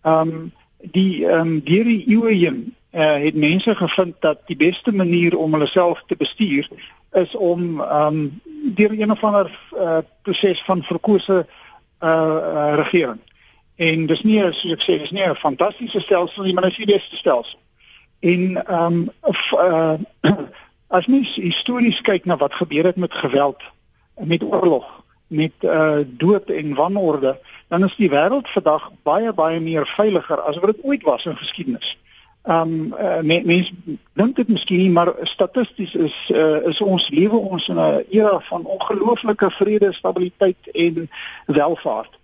[0.03, 4.57] Ehm um, die ehm um, deur die eeue heen uh, het mense gevind dat die
[4.57, 6.69] beste manier om hulle self te bestuur
[7.11, 8.41] is om ehm um,
[8.75, 11.45] deur een of ander uh, proses van verkose
[11.99, 13.19] uh, uh regering.
[13.79, 16.85] En dis nie soos ek sê, dis nie 'n fantastiese stelsel nie, maar dit is
[16.85, 17.59] die beste stelsel.
[18.19, 19.09] En ehm um,
[19.53, 19.93] uh
[20.97, 23.61] as mens histories kyk na wat gebeur het met geweld,
[24.17, 29.87] met oorlog, met uh dood en wanorde, dan is die wêreld vandag baie baie meer
[29.87, 31.97] veiliger as wat dit ooit was in geskiedenis.
[32.43, 33.71] Ehm um, uh, mense mens
[34.13, 38.39] dink dit miskien nie, maar statisties is uh, is ons lewe ons in 'n era
[38.39, 41.09] van ongelooflike vrede, stabiliteit en
[41.45, 42.18] welvaart.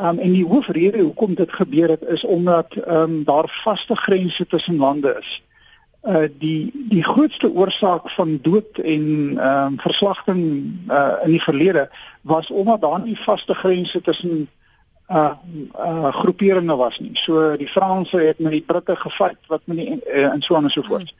[0.00, 4.76] Um, en die hoofrede hoekom dit gebeur het is omdat um, daar vaste grense tussen
[4.76, 5.42] lande is.
[6.04, 10.40] Uh die die grootste oorsaak van dood en ehm um, verslagting
[10.88, 11.88] uh in die verlede
[12.20, 14.48] was omdat daar nie vaste grense tussen
[15.08, 15.32] uh
[15.78, 17.10] uh groeperinge was nie.
[17.16, 20.64] So die Franse het met die Britte gefight wat met die uh, en so aan
[20.64, 21.14] en so voort.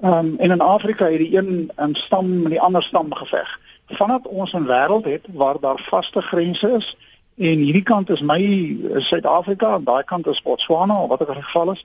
[0.00, 3.60] Ehm um, en in Afrika het die een um, stam met die ander stam geveg.
[3.86, 6.96] Vandat ons 'n wêreld het waar daar vaste grense is,
[7.36, 8.40] En hierdie kant is my
[9.02, 11.84] Suid-Afrika en daai kant is Botswana of wat ook al geval is.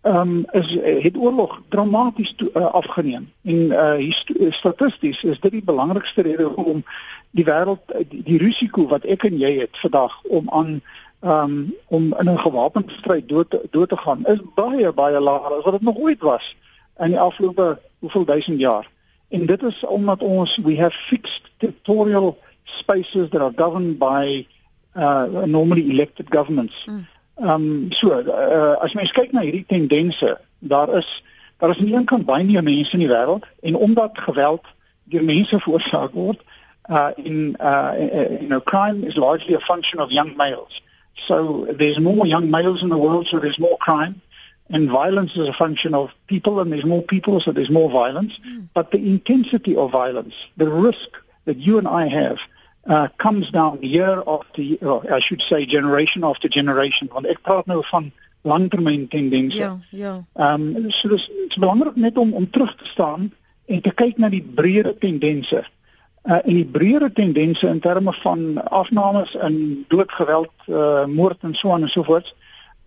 [0.00, 3.32] Ehm um, is het oorlog dramaties toe, uh, afgeneem.
[3.42, 6.84] En uh statisties is dit die belangrikste rede om
[7.30, 10.80] die wêreld die, die risiko wat ek en jy het vandag om aan
[11.20, 15.52] ehm um, om in 'n gewapende stryd dood dood te gaan is baie baie laer
[15.58, 16.56] as wat dit nog ooit was
[16.98, 18.90] in die afgelope hoeveel duisend jaar.
[19.28, 24.46] En dit is omdat ons we have fixed territorial spaces that are governed by
[24.96, 26.84] uh normally elected governments.
[26.86, 27.06] Ehm
[27.38, 31.22] um, so uh, as mens kyk na hierdie tendense, daar is
[31.58, 34.64] daar is aan die een kant baie meer mense in die wêreld en omdat geweld
[35.04, 36.40] deur mense veroorsaak word,
[36.88, 37.92] uh in uh
[38.40, 40.82] you know crime is largely a function of young males.
[41.14, 44.20] So there's more young males in the world so there's more crime
[44.68, 48.38] and violence is a function of people and there's more people so there's more violence,
[48.38, 48.68] mm.
[48.74, 51.08] but the intensity of violence, the risk
[51.44, 52.40] that you and I have
[52.88, 57.08] uh, comes down year after year, or I should say generation after generation.
[57.12, 58.12] Want ek praat nou van
[58.46, 59.58] langtermyn tendense.
[59.58, 60.24] Ja, ja.
[60.34, 63.32] Ehm um, so dis dit's belangrik net om om terug te staan
[63.66, 65.64] en te kyk na die breëre tendense.
[66.22, 71.72] Uh en die breëre tendense in terme van afnames in doodgeweld, uh moord en so
[71.72, 72.34] aan en so voort.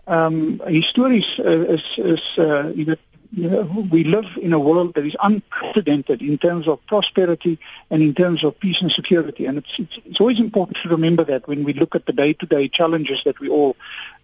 [0.08, 5.06] Ehm um, histories uh, is is uh jy weet we live in a world that
[5.06, 9.46] is unprecedented in terms of prosperity and in terms of peace and security.
[9.46, 12.70] And it's, it's, it's always important to remember that when we look at the day-to-day
[12.70, 13.76] challenges that we all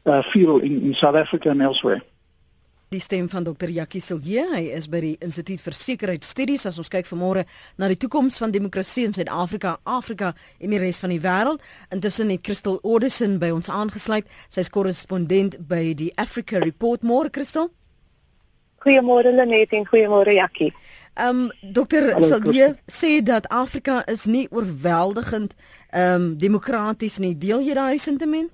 [0.06, 2.02] uh, feel in, in South Africa and elsewhere.
[2.89, 3.70] Die stem van Dr.
[3.70, 7.44] Jackie Silje, hy is by die Instituut vir Sekuriteitsstudies as ons kyk vanmôre
[7.82, 11.65] na die toekoms van demokrasie in Suid-Afrika, Afrika en die res van die wêreld.
[11.91, 14.30] Intussen het Christel Odison by ons aangesluit.
[14.54, 17.02] Sy's korrespondent by die Africa Report.
[17.02, 17.72] Môre Christel.
[18.86, 20.74] Goeiemôre Lenet en goeiemôre Jackie.
[21.17, 22.21] Ehm um, Dr.
[22.21, 25.56] Silje sê dat Afrika is nie oorweldigend
[25.89, 27.34] ehm um, demokraties nie.
[27.38, 28.54] Deel jy daai sentiment?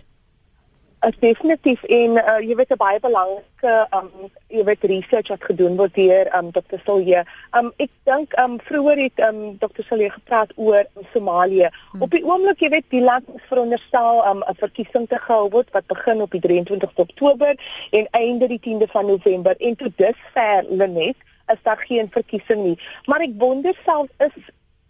[1.07, 4.09] Is definitief en uh, jy weet 'n baie belangrike um
[4.47, 6.77] jy weet research wat gedoen word deur um Dr.
[6.85, 7.23] Silje.
[7.57, 9.83] Um ek dink um vroeër het um Dr.
[9.87, 11.69] Silje gepraat oor Somalië.
[11.91, 12.01] Hmm.
[12.01, 15.71] Op die oomblik jy weet die land is veronderstel um 'n verkiesing te gehou word
[15.71, 17.55] wat begin op die 23 Oktober
[17.91, 21.17] en einde die 10de van November en tot dusver Lenet
[21.51, 22.77] is daar geen verkiesing nie.
[23.05, 24.35] Maar ek wonder self is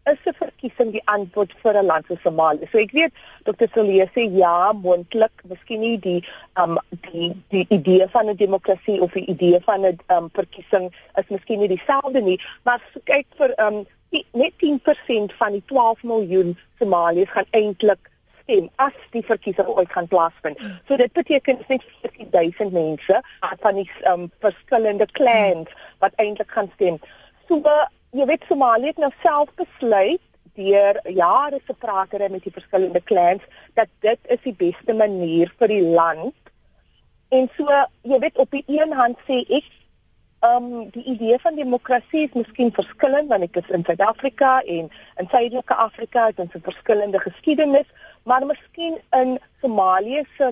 [0.06, 2.68] is 'n verkiesing die antwoord vir 'n land soos Somalië.
[2.72, 3.68] So ek weet Dr.
[3.74, 6.24] Solie sê ja, moontlik, miskien nie die
[6.62, 6.80] um
[7.12, 11.60] die die idee van 'n demokrasie of die idee van 'n um verkiesing is miskien
[11.60, 16.58] nie dieselfde nie, maar so kyk vir um die, net 10% van die 12 miljoen
[16.80, 18.10] Somaliërs gaan eintlik
[18.44, 20.58] stem as die verkiesing ooit gaan plaasvind.
[20.88, 23.22] So dit beteken net 40000 mense
[23.62, 27.00] van die um verskillende clans wat eintlik gaan stem.
[27.48, 27.62] So
[28.12, 30.22] jy weet Somalië het nou self besluit
[30.56, 33.44] deur jare se pratere met die verskillende clans
[33.80, 36.36] dat dit is die beste manier vir die land.
[37.32, 37.68] En so
[38.04, 39.70] jy weet op die een hand sê ek
[40.42, 44.90] ehm um, die idee van demokrasie is miskien verskillend want ek is in Suid-Afrika en
[45.22, 47.88] in Suidelike Afrika het ons 'n verskillende geskiedenis,
[48.24, 50.52] maar miskien in Somalië se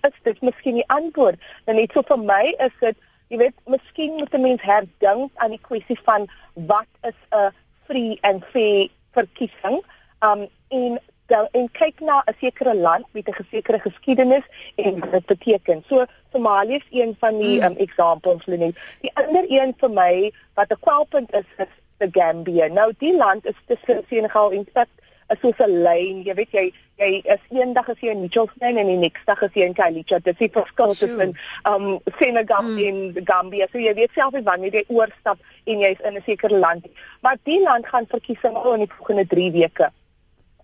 [0.00, 1.40] is dit miskien die antwoord.
[1.64, 2.96] En net so vir my is dit
[3.28, 7.52] jy weet, miskien moet 'n mens herdink aan die kwessie van wat is 'n
[7.86, 9.82] free and fair verkiesing.
[10.20, 15.12] Um en dan en kyk na 'n sekere land met 'n sekere geskiedenis en wat
[15.12, 15.84] dit beteken.
[15.88, 17.70] So Somalië is een van die hmm.
[17.70, 18.76] um examples net.
[19.00, 22.66] Die ander een vir my wat 'n kwelpunt is is the Gambia.
[22.66, 24.88] Nou die land is tussen Senegal en South
[25.28, 26.66] is soos 'n lyn, jy weet jy
[26.98, 29.74] jy is eendag as jy in Mitchells Plain en die nächste dag as jy in
[29.74, 30.20] Khayelitsha.
[30.24, 31.34] Dit is verskil tussen
[31.68, 32.78] um Senegal mm.
[32.78, 33.66] en Gambia.
[33.72, 36.86] So jy weet self nie wanneer jy oorstap en jy's in 'n sekere land.
[37.22, 39.90] Maar die land gaan verkiesing hou in die volgende 3 weke.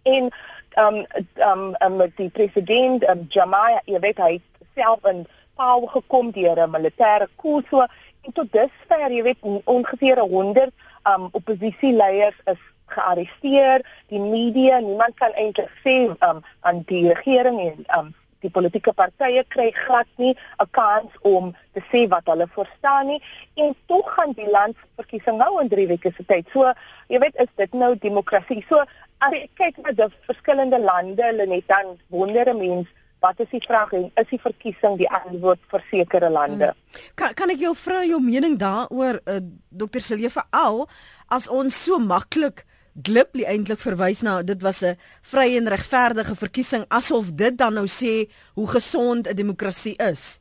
[0.02, 0.30] En
[0.78, 1.04] um
[1.36, 4.40] um um die president um Jamaya, jy weet hy
[4.74, 7.86] self in power gekom deur 'n militêre coup so
[8.24, 10.70] en tot dusver jy weet ongeveer 100
[11.04, 12.60] um oppositieleiers is
[12.94, 15.96] gearresteer, die media, niemand kan eintlik sê
[16.28, 18.10] um, aan die regering en um,
[18.42, 23.20] die politieke partye kry glad nie 'n kans om te sê wat hulle verstaan nie
[23.56, 26.46] en tog gaan die land verkiesing hou in 3 weke se tyd.
[26.52, 26.72] So,
[27.08, 28.64] jy weet, is dit nou demokrasie?
[28.68, 28.82] So,
[29.18, 32.90] as jy kyk na die verskillende lande, hulle net dan wondere mense
[33.22, 36.72] Wat is die vraag en is die verkiesing die antwoord vir sekere lande?
[36.72, 37.04] Hmm.
[37.14, 39.38] Kan kan ek jou vra jou mening daaroor uh,
[39.70, 40.02] Dr.
[40.02, 40.88] Silje veral
[41.30, 42.64] as ons so maklik
[43.00, 47.86] glibly eintlik verwys na dit was 'n vrye en regverdige verkiesing asof dit dan nou
[47.86, 50.40] sê hoe gesond 'n demokrasie is.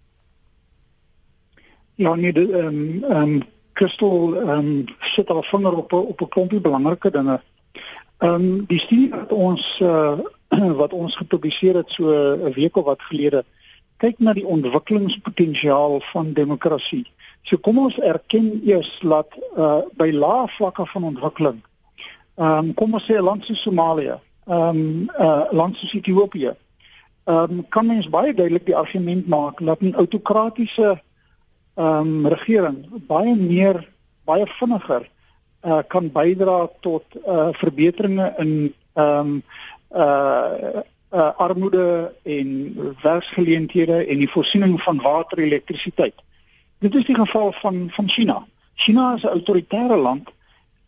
[1.96, 6.28] Ja, nee, ehm um, ehm um, Kristel ehm um, sit al vinger op op 'n
[6.28, 7.42] klompie belangrike dinge.
[8.18, 10.20] Ehm um, die studie wat ons uh,
[10.82, 12.04] wat ons gepubliseer het so
[12.36, 13.46] 'n week of wat gelede
[13.98, 17.06] kyk na die ontwikkelingspotensiaal van demokrasie.
[17.42, 21.62] So kom ons erken eers dat uh, by lae vlakke van ontwikkeling
[22.36, 25.94] Ehm um, kom ons sê 'n land soos Somalië, ehm um, 'n uh, land soos
[25.94, 26.56] Ethiopië.
[27.24, 31.02] Ehm um, kan mens baie duidelik die argument maak dat 'n autokratiese
[31.76, 33.88] ehm um, regering baie meer
[34.26, 35.10] baie vinniger
[35.62, 39.44] uh, kan bydra tot uh, verbeteringe in ehm um,
[39.96, 40.80] uh,
[41.12, 42.50] uh armoede en
[43.02, 46.16] werksgeleenthede en die voorsiening van water en elektrisiteit.
[46.80, 48.46] Dit is die geval van van China.
[48.76, 50.30] China is 'n autoritaire land,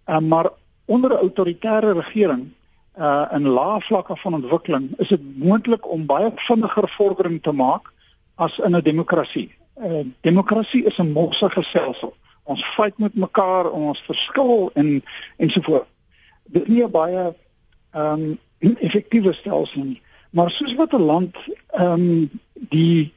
[0.06, 0.50] uh, maar
[0.86, 2.52] onder 'n autoritaire regering
[2.98, 7.94] uh in lae vlakke van ontwikkeling is dit moontlik om baie vinniger vordering te maak
[8.36, 9.56] as in 'n demokrasie.
[9.82, 12.14] uh, Demokrasie is 'n morsige stelsel.
[12.44, 15.04] Ons fight met mekaar, ons verskil en
[15.38, 15.90] ensovoorts.
[16.44, 17.34] Dit is nie baie
[17.92, 20.02] ehm um, effektiewe stelsel nie.
[20.30, 23.14] Maar soos wat 'n land ehm um, die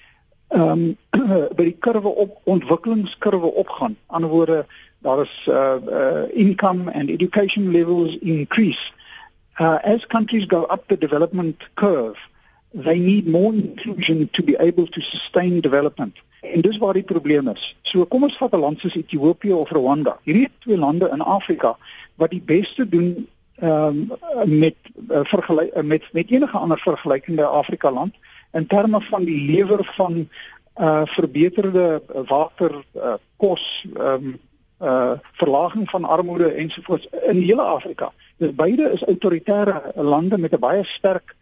[0.48, 0.96] ehm um,
[1.56, 4.66] by die kurwe op ontwikkelingskurwe opgaan, aan die woorde
[5.04, 8.92] is uh, uh, income and education levels increase.
[9.58, 12.16] Uh, as countries go up the development curve,
[12.74, 16.14] they need more inclusion to be able to sustain development.
[16.40, 17.76] En dis waar die probleem is.
[17.82, 20.18] So kom ons vat 'n land soos Ethiopië of Rwanda.
[20.22, 21.76] Hierdie twee lande in Afrika
[22.14, 23.28] wat die beste doen
[23.62, 24.12] um,
[24.44, 24.74] met
[25.08, 28.14] uh, vergelyk uh, met met enige ander vergelykende Afrika land
[28.52, 30.28] in terme van die lewer van
[30.76, 34.38] uh verbeterde water uh, kos um,
[34.80, 38.12] uh verlaging van armoede ensovoorts in hele Afrika.
[38.36, 41.34] Dis beide is autoritaire lande met 'n baie sterk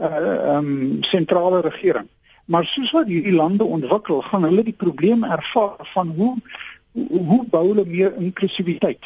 [0.00, 2.08] uh um, sentrale regering.
[2.44, 6.36] Maar soos wat hierdie lande ontwikkel, gaan hulle die probleem ervaar van hoe
[6.92, 9.04] hoe bou hulle meer inklusiwiteit.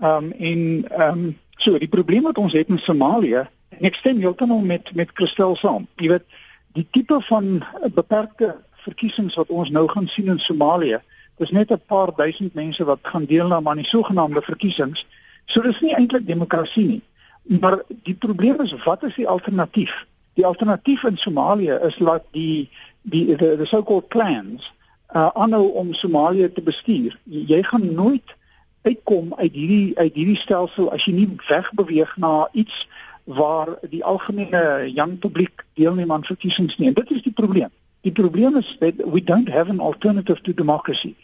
[0.00, 3.44] Um, en um, so die probleem wat ons het in Somalië,
[3.80, 5.86] ek stem heeltemal met met Christel saam.
[6.00, 6.24] Jy weet,
[6.72, 7.64] die tipe van
[7.94, 8.54] beperkte
[8.86, 11.02] verkiesings wat ons nou gaan sien in Somalië,
[11.38, 15.06] dis net 'n paar duisend mense wat gaan deelneem aan die sogenaamde verkiesings.
[15.46, 17.02] So dis nie eintlik demokrasie nie.
[17.42, 20.06] Maar die probleem is wat is die alternatief?
[20.34, 22.70] Die alternatief in Somalië is dat die
[23.02, 24.72] die die, die so-called clans
[25.14, 27.18] uh aanhou om Somalië te bestuur.
[27.24, 28.36] Jy gaan nooit
[28.82, 32.86] uitkom uit hierdie uit hierdie stelsel as jy nie wegbeweeg na iets
[33.24, 36.88] waar die algemene jong publiek deelneem aan verkiesings nie.
[36.88, 37.70] En dit is die probleem.
[38.00, 41.16] Die probleem is that we don't have an alternative to democracy.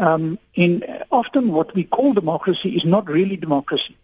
[0.00, 3.96] Um in often what we call democracy is not really democracy.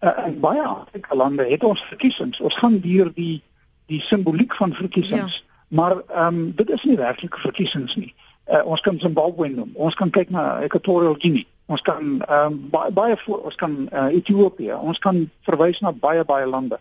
[0.00, 2.40] Uh, in baie Afrika lande het ons verkiesings.
[2.40, 3.42] Ons gaan deur die
[3.86, 5.36] die simboliek van verkiesings.
[5.36, 5.64] Ja.
[5.68, 8.14] Maar um dit is nie werklike verkiesings nie.
[8.46, 9.70] Uh, ons kan Zimbabwe noem.
[9.74, 11.44] Ons kan kyk na Equatorial Guinea.
[11.66, 14.72] Ons kan um baie baie voor, ons kan uh, Ethiopië.
[14.80, 16.80] Ons kan verwys na baie baie lande.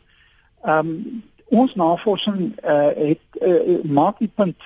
[0.64, 4.64] Um ons navorsing uh, het uh, maak die punt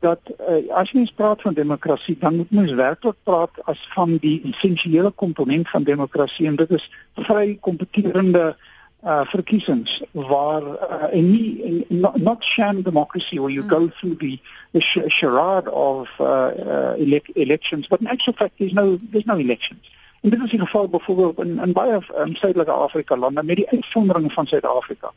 [0.00, 4.40] dat uh, as jy praat van demokrasie dan moet mens werklik praat as van die
[4.50, 8.56] essensiële komponent van demokrasie en dit is vry kompeterende
[9.04, 13.70] uh verkiesings waar uh, en nie not, not sham democracy where you hmm.
[13.70, 14.38] go through the,
[14.72, 19.24] the sh charade of uh, uh elec elections but in actual fact there's no there's
[19.24, 23.42] no elections en dit is in geval byvoorbeeld in in baie um, suidelike Afrika lande
[23.42, 25.12] met die uitsondering van Suid-Afrika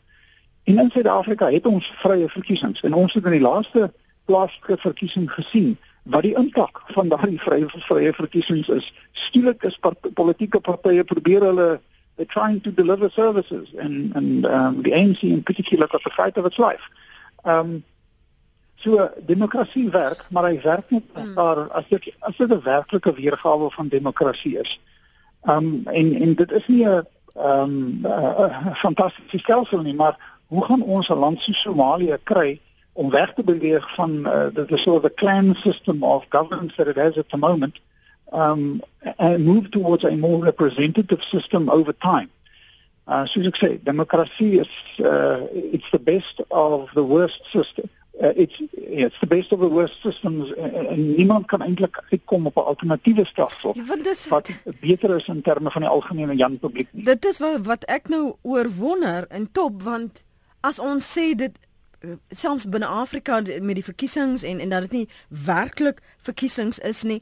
[0.68, 3.92] En in Suid-Afrika het ons vrye verkiesings en ons het in die laaste
[4.28, 5.78] plaaslike verkiesing gesien
[6.14, 8.94] wat die impak van daardie vrye vrye verkiesings is.
[9.12, 11.70] Skielik is part, politieke partye probeer hulle
[12.18, 16.38] they trying to deliver services and and um the ANC in particular got the fight
[16.38, 16.86] of its life.
[17.46, 17.84] Um
[18.80, 21.34] so demokrasie werk, maar hy werk nie hmm.
[21.36, 24.80] daar as dit as dit 'n werklike weergawe van demokrasie is.
[25.44, 27.06] Um en en dit is nie 'n
[27.36, 30.18] um 'n fantastiese stelsel nie, maar
[30.48, 32.60] hoe gaan ons 'n land so Somalië kry
[32.98, 36.88] om weg te beweeg van uh, the sort of the clan system of governance that
[36.88, 37.78] it has at the moment
[38.34, 38.82] um
[39.20, 42.30] and move towards a more representative system over time.
[43.08, 47.88] Uh soos ek sê, demokrasie is uh it's the best of the worst system.
[48.20, 52.58] Uh, it's it's the best of the worst systems en niemand kan eintlik uitkom op
[52.58, 53.86] 'n alternatiewe stelsel ja,
[54.30, 57.04] wat beter is in terme van die algemene Jan publiek nie.
[57.04, 60.24] Dit is wat, wat ek nou oorwonder in top want
[60.62, 61.54] as ons sê dit
[62.30, 67.22] selfs binne Afrika met die verkiesings en en dat dit nie werklik verkiesings is nie.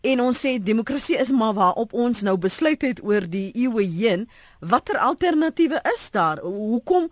[0.00, 4.28] En ons sê demokrasie is maar waarop ons nou besluit het oor die eeue heen
[4.60, 6.38] watter alternatiewe is daar?
[6.38, 7.10] Hoekom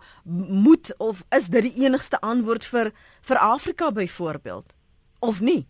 [0.63, 2.91] moet of is dit die enigste antwoord vir
[3.21, 4.73] vir Afrika byvoorbeeld?
[5.19, 5.67] Of nie?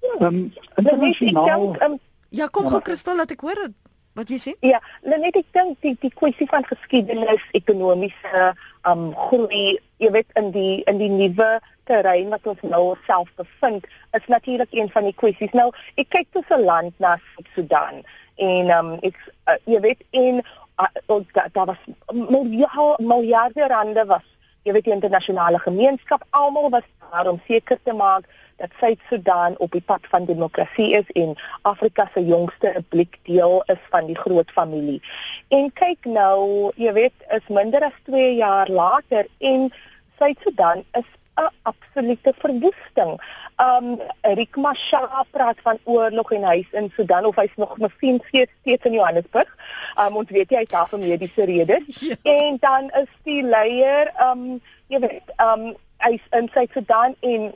[0.00, 1.98] Ehm um, en dan is nou
[2.30, 3.74] Ja kom gou Kristal laat ek hoor dit
[4.18, 4.54] Wat jy sê?
[4.66, 8.54] Ja, net ek dink die die kwessie van geskiedenis, ekonomiese
[8.90, 11.50] um groei, jy weet in die in die nuwe
[11.86, 13.86] terrein wat ons nou self bevind,
[14.18, 15.54] is natuurlik een van die kwessies.
[15.54, 17.16] Nou, ek kyk tot 'n land na
[17.54, 18.02] Sudan
[18.40, 20.40] en um ek uh, jy weet in
[20.80, 21.20] uh,
[21.52, 24.26] daar was miljarde miljarde rande was
[24.64, 28.28] jy weet die internasionale gemeenskap almal was daar om seker te maak
[28.60, 33.82] dat Suid-Sudan op die pad van demokrasie is en Afrika se jongste republiek deel is
[33.90, 35.00] van die groot familie.
[35.48, 39.70] En kyk nou, jy weet, is minder as 2 jaar later en
[40.18, 41.08] Suid-Sudan is
[41.40, 43.20] 'n absolute verwoesting.
[43.56, 48.84] Um Riek Machar praat van oorlog en hy's in Sudan of hy's nog miskien steeds
[48.84, 49.56] in Johannesburg.
[50.00, 51.88] Um ons weet hy het daar vir mediese redes.
[52.10, 52.16] Ja.
[52.22, 57.52] En dan is die leier um jy weet um hy's in Suid-Sudan en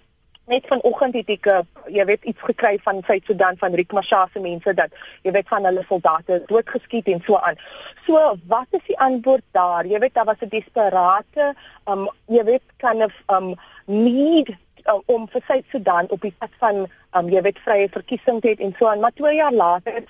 [0.50, 1.60] net vanoggend het ek uh,
[1.92, 4.92] jy weet iets gekry van Suid-Sudan van Riek Machar se mense dat
[5.24, 7.60] jy weet van hulle soldate doodgeskiet en so aan.
[8.06, 8.20] So
[8.50, 9.88] wat is die antwoord daar?
[9.88, 11.54] Jy weet daar was 'n desperate
[11.86, 13.54] um jy weet kan of um
[13.86, 16.86] need uh, om vir Suid-Sudan op die pad van
[17.16, 20.04] um jy weet vrye verkiesing te hê en so aan, maar 2 jaar later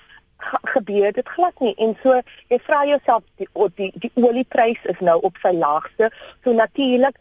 [0.75, 2.21] gebeur dit glad nie en so
[2.51, 6.11] jy vra jouself die die, die olieprys is nou op sy laagste
[6.43, 7.15] so natuurlik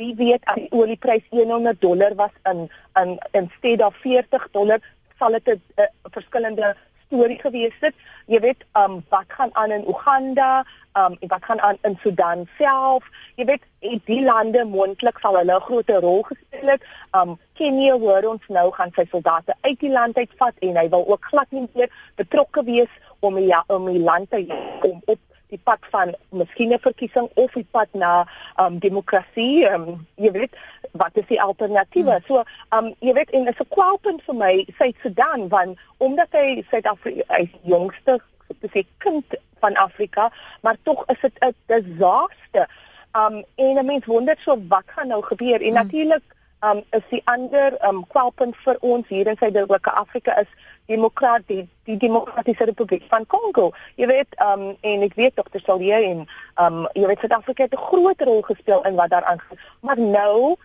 [0.00, 2.68] wie weet as die olieprys 100 dollar was in
[3.00, 4.80] in instead of 40 dollar
[5.18, 6.76] sal dit 'n uh, verskillende
[7.06, 7.94] storie gewees het.
[8.26, 10.64] Jy weet, um wat gaan aan in Uganda?
[10.98, 13.04] um en wat gaan aan in Sudan self.
[13.34, 13.62] Jy weet,
[14.04, 16.82] die lande moontlik sal hulle 'n groot rol gespeel het.
[17.18, 21.06] Um Kenia hoor ons nou gaan sy soldate uit die land uitvat en hy wil
[21.06, 24.46] ook glad nie meer betrokke wees om die, om die land te
[24.82, 25.18] om op
[25.50, 28.26] die pad van miskien 'n verkiesing of die pad na
[28.62, 29.66] um demokrasie.
[29.66, 30.56] Um jy weet,
[30.92, 32.16] wat is die alternatiewe?
[32.18, 32.26] Hmm.
[32.26, 32.44] So
[32.76, 37.50] um jy weet en is 'n kwalpunt vir my Suid-Sudan want omdat hy Suid-Afrika hy
[37.62, 38.20] jongste
[38.60, 39.24] te sê kind
[39.60, 40.30] van Afrika,
[40.62, 42.66] maar tog is dit 'n disaster.
[43.14, 45.60] Um en 'n mens wonder so wat gaan nou gebeur?
[45.60, 45.82] En hmm.
[45.82, 46.22] natuurlik
[46.62, 50.50] um is die ander um kwalpunt vir ons hier in Suid-Afrika Afrika is
[50.90, 53.70] demokrat die, die demokratiese republiek van Kongo.
[53.96, 55.62] Jy weet um en ek weet Dr.
[55.64, 56.24] Salie en
[56.60, 59.58] um jy weet Suid-Afrika het 'n groot rol gespeel in wat daar aangaan.
[59.80, 60.56] Maar nou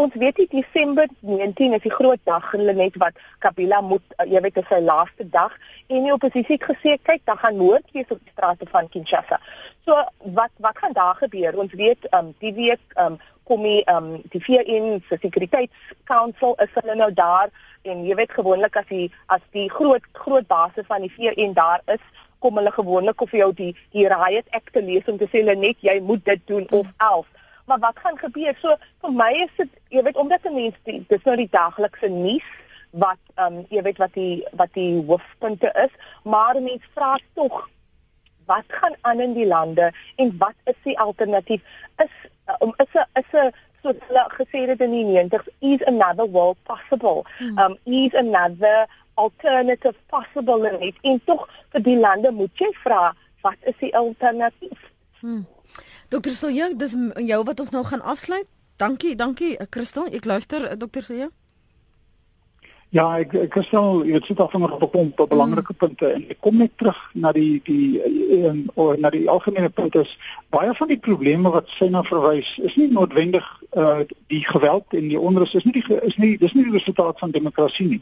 [0.00, 4.26] ons weet nie Desember 19 is die groot dag hulle net wat Kabila moet uh,
[4.26, 5.52] jy weet is sy laaste dag
[5.88, 9.38] en die oppositie het gesê kyk dan gaan moord wees op die strate van Kinshasa.
[9.84, 10.00] So
[10.38, 11.58] wat wat gaan daar gebeur?
[11.60, 16.98] Ons weet um die week um kom die um die VN se sekuriteitskounsel is hulle
[17.00, 21.12] nou daar en jy weet gewoonlik as die as die groot groot basis van die
[21.16, 22.02] VN daar is
[22.38, 25.56] kom hulle gewoonlik of jou die die riot act te lees om te sê hulle
[25.56, 27.34] net jy moet dit doen of else
[27.64, 28.56] maar wat gaan gebeur?
[28.60, 32.08] So vir my is dit jy weet omdat 'n mens die dis nou die daaglikse
[32.08, 32.48] nuus
[32.90, 35.92] wat ehm um, jy weet wat die wat die hoofpunte is,
[36.22, 37.68] maar mense vra tog
[38.46, 41.62] wat gaan aan in die lande en wat is die alternatief?
[41.96, 42.12] Is
[42.58, 46.26] om um, is 'n is 'n so hulle gesê dit in die 90s is another
[46.26, 47.24] world possible.
[47.38, 47.58] Hmm.
[47.58, 53.56] Um is another alternative possible en, en tog vir die lande moet jy vra wat
[53.62, 54.90] is die alternatief?
[55.20, 55.44] Hmm.
[56.08, 58.46] Dokter Silje, dis jou wat ons nou gaan afsluit.
[58.76, 60.06] Dankie, dankie Christel.
[60.06, 61.30] Ek luister Dokter Silje.
[62.94, 65.78] Ja, ek Christel, jy sit af van 'n pomp op belangrike mm.
[65.78, 67.98] punte en ek kom net terug na die die
[68.46, 70.12] en oor na die algemene punt is
[70.54, 75.08] baie van die probleme wat sy na verwys is nie noodwendig uh die geweld en
[75.08, 78.00] die onrus is nie die is nie dis nie die resultaat van demokrasie nie.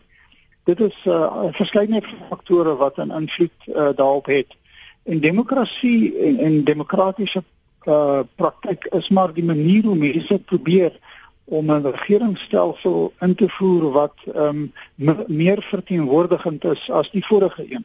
[0.68, 4.52] Dit is uh verskeidenheid faktore wat 'n invloed uh, daarop het.
[5.08, 7.42] En demokrasie en, en demokratiese
[7.88, 10.92] uh, praktyk is maar die manier hoe mense probeer
[11.52, 14.72] om 'n regeringsstelsel in te voer wat um,
[15.26, 17.84] meer verteenwoordigend is as die vorige een.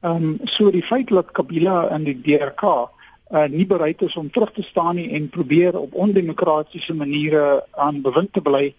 [0.00, 4.30] Ehm um, so die feit dat Kabila en die DRK uh, nie bereid is om
[4.30, 8.74] terug te staan nie en probeer op ondemokratiese maniere aan bewind te bly,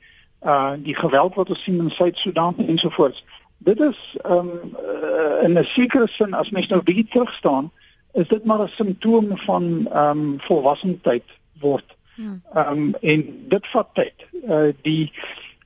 [0.45, 3.23] uh die geweld wat ons sien in Suid-Sudan ensovoorts.
[3.57, 7.71] Dit is ehm um, uh, in 'n sekere sin as mens nou bietjie terug staan,
[8.13, 11.27] is dit maar 'n simptoom van ehm um, volwassenheid
[11.59, 11.95] word.
[12.15, 12.41] Hmm.
[12.53, 14.27] Ehm um, en dit vat tyd.
[14.31, 15.11] Uh die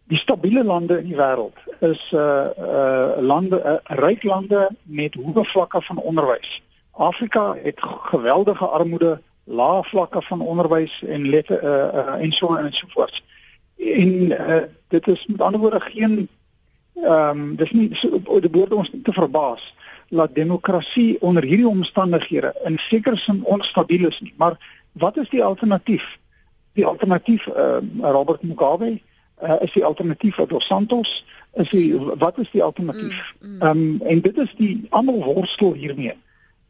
[0.08, 5.46] die stabiele lande in die wêreld is uh uh lande uh, ryk lande met hoë
[5.46, 6.62] vlakke van onderwys.
[6.92, 7.80] Afrika het
[8.12, 11.72] geweldige armoede, lae vlakke van onderwys en lette uh,
[12.02, 13.24] uh en so en so voort.
[13.78, 16.28] En uh dit is met ander woorde geen
[16.94, 19.74] ehm um, dis nie so, die woord ons te verbaas
[20.10, 24.34] dat demokrasie onder hierdie omstandighede in sekere sin onstabiel is nie.
[24.38, 24.58] Maar
[24.92, 26.18] wat is die alternatief?
[26.76, 29.00] Die alternatief uh, Robert Mugabe
[29.42, 31.24] uh, is die alternatief vir Dos Santos
[31.56, 33.34] is die wat is die alternatief?
[33.40, 33.62] Mm, mm.
[33.62, 36.16] Ehm mm, um, en dit is die almal worstel hiermee.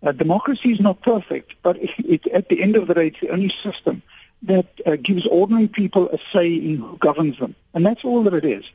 [0.02, 3.20] Uh, democracy is not perfect, but it, it, at the end of the day it's
[3.20, 4.02] the only system
[4.40, 7.56] that uh, gives ordinary people a say in who governs them.
[7.74, 8.74] And that's all that it is.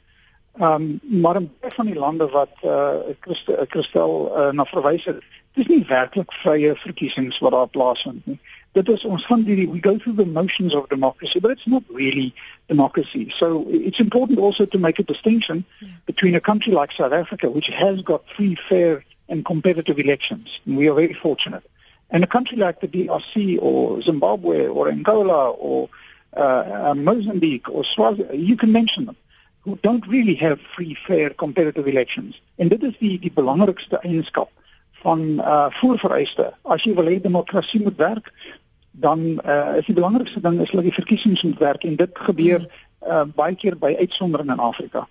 [0.58, 4.64] Ehm um, maar in baie van die lande wat eh uh, Christel, Christel uh, na
[4.64, 5.22] verwys het,
[5.54, 8.38] dis nie werklik vrye verkiesings wat daar plaasvind nie.
[8.72, 12.32] Dit is ons gaan we go through the motions of democracy, but it's not really
[12.68, 13.28] democracy.
[13.36, 15.64] So it's important also to make a distinction
[16.06, 20.60] between a country like South Africa which has got free, fair and competitive elections.
[20.66, 21.64] And we are very fortunate.
[22.10, 25.88] And a country like the DRC or Zimbabwe or Angola or
[26.36, 29.16] uh, uh, Mozambique or Swaziland, you can mention them
[29.62, 32.40] who don't really have free fair competitive elections.
[32.56, 34.50] En dit is die die belangrikste eienskap
[35.02, 36.52] van uh voorvereiste.
[36.62, 38.32] As jy wil hê demokrasie moet werk,
[38.90, 42.66] dan uh is die belangrikste ding is dat die verkiesings moet werk en dit gebeur
[43.08, 45.06] uh baie keer by uitsondering in Afrika.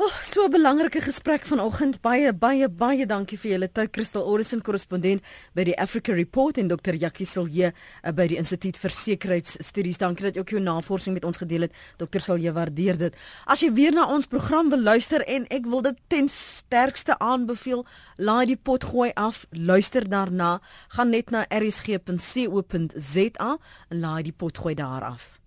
[0.00, 2.00] Oh, so 'n belangrike gesprek vanoggend.
[2.00, 3.90] Baie baie baie dankie vir julle tyd.
[3.90, 5.22] Crystal Orison korrespondent
[5.54, 6.94] by die Africa Report en Dr.
[6.94, 9.98] Jackie Silje uh, by die Instituut vir Sekuriteitsstudies.
[9.98, 11.72] Dankie dat jy ook jou navorsing met ons gedeel het.
[11.98, 12.20] Dr.
[12.20, 13.14] Silje waardeer dit.
[13.46, 17.84] As jy weer na ons program wil luister en ek wil dit ten sterkste aanbeveel,
[18.18, 20.60] laai die pot gooi af, luister daarna,
[20.94, 23.50] gaan net na rsg.co.za
[23.90, 25.38] en laai die pot gooi daar af.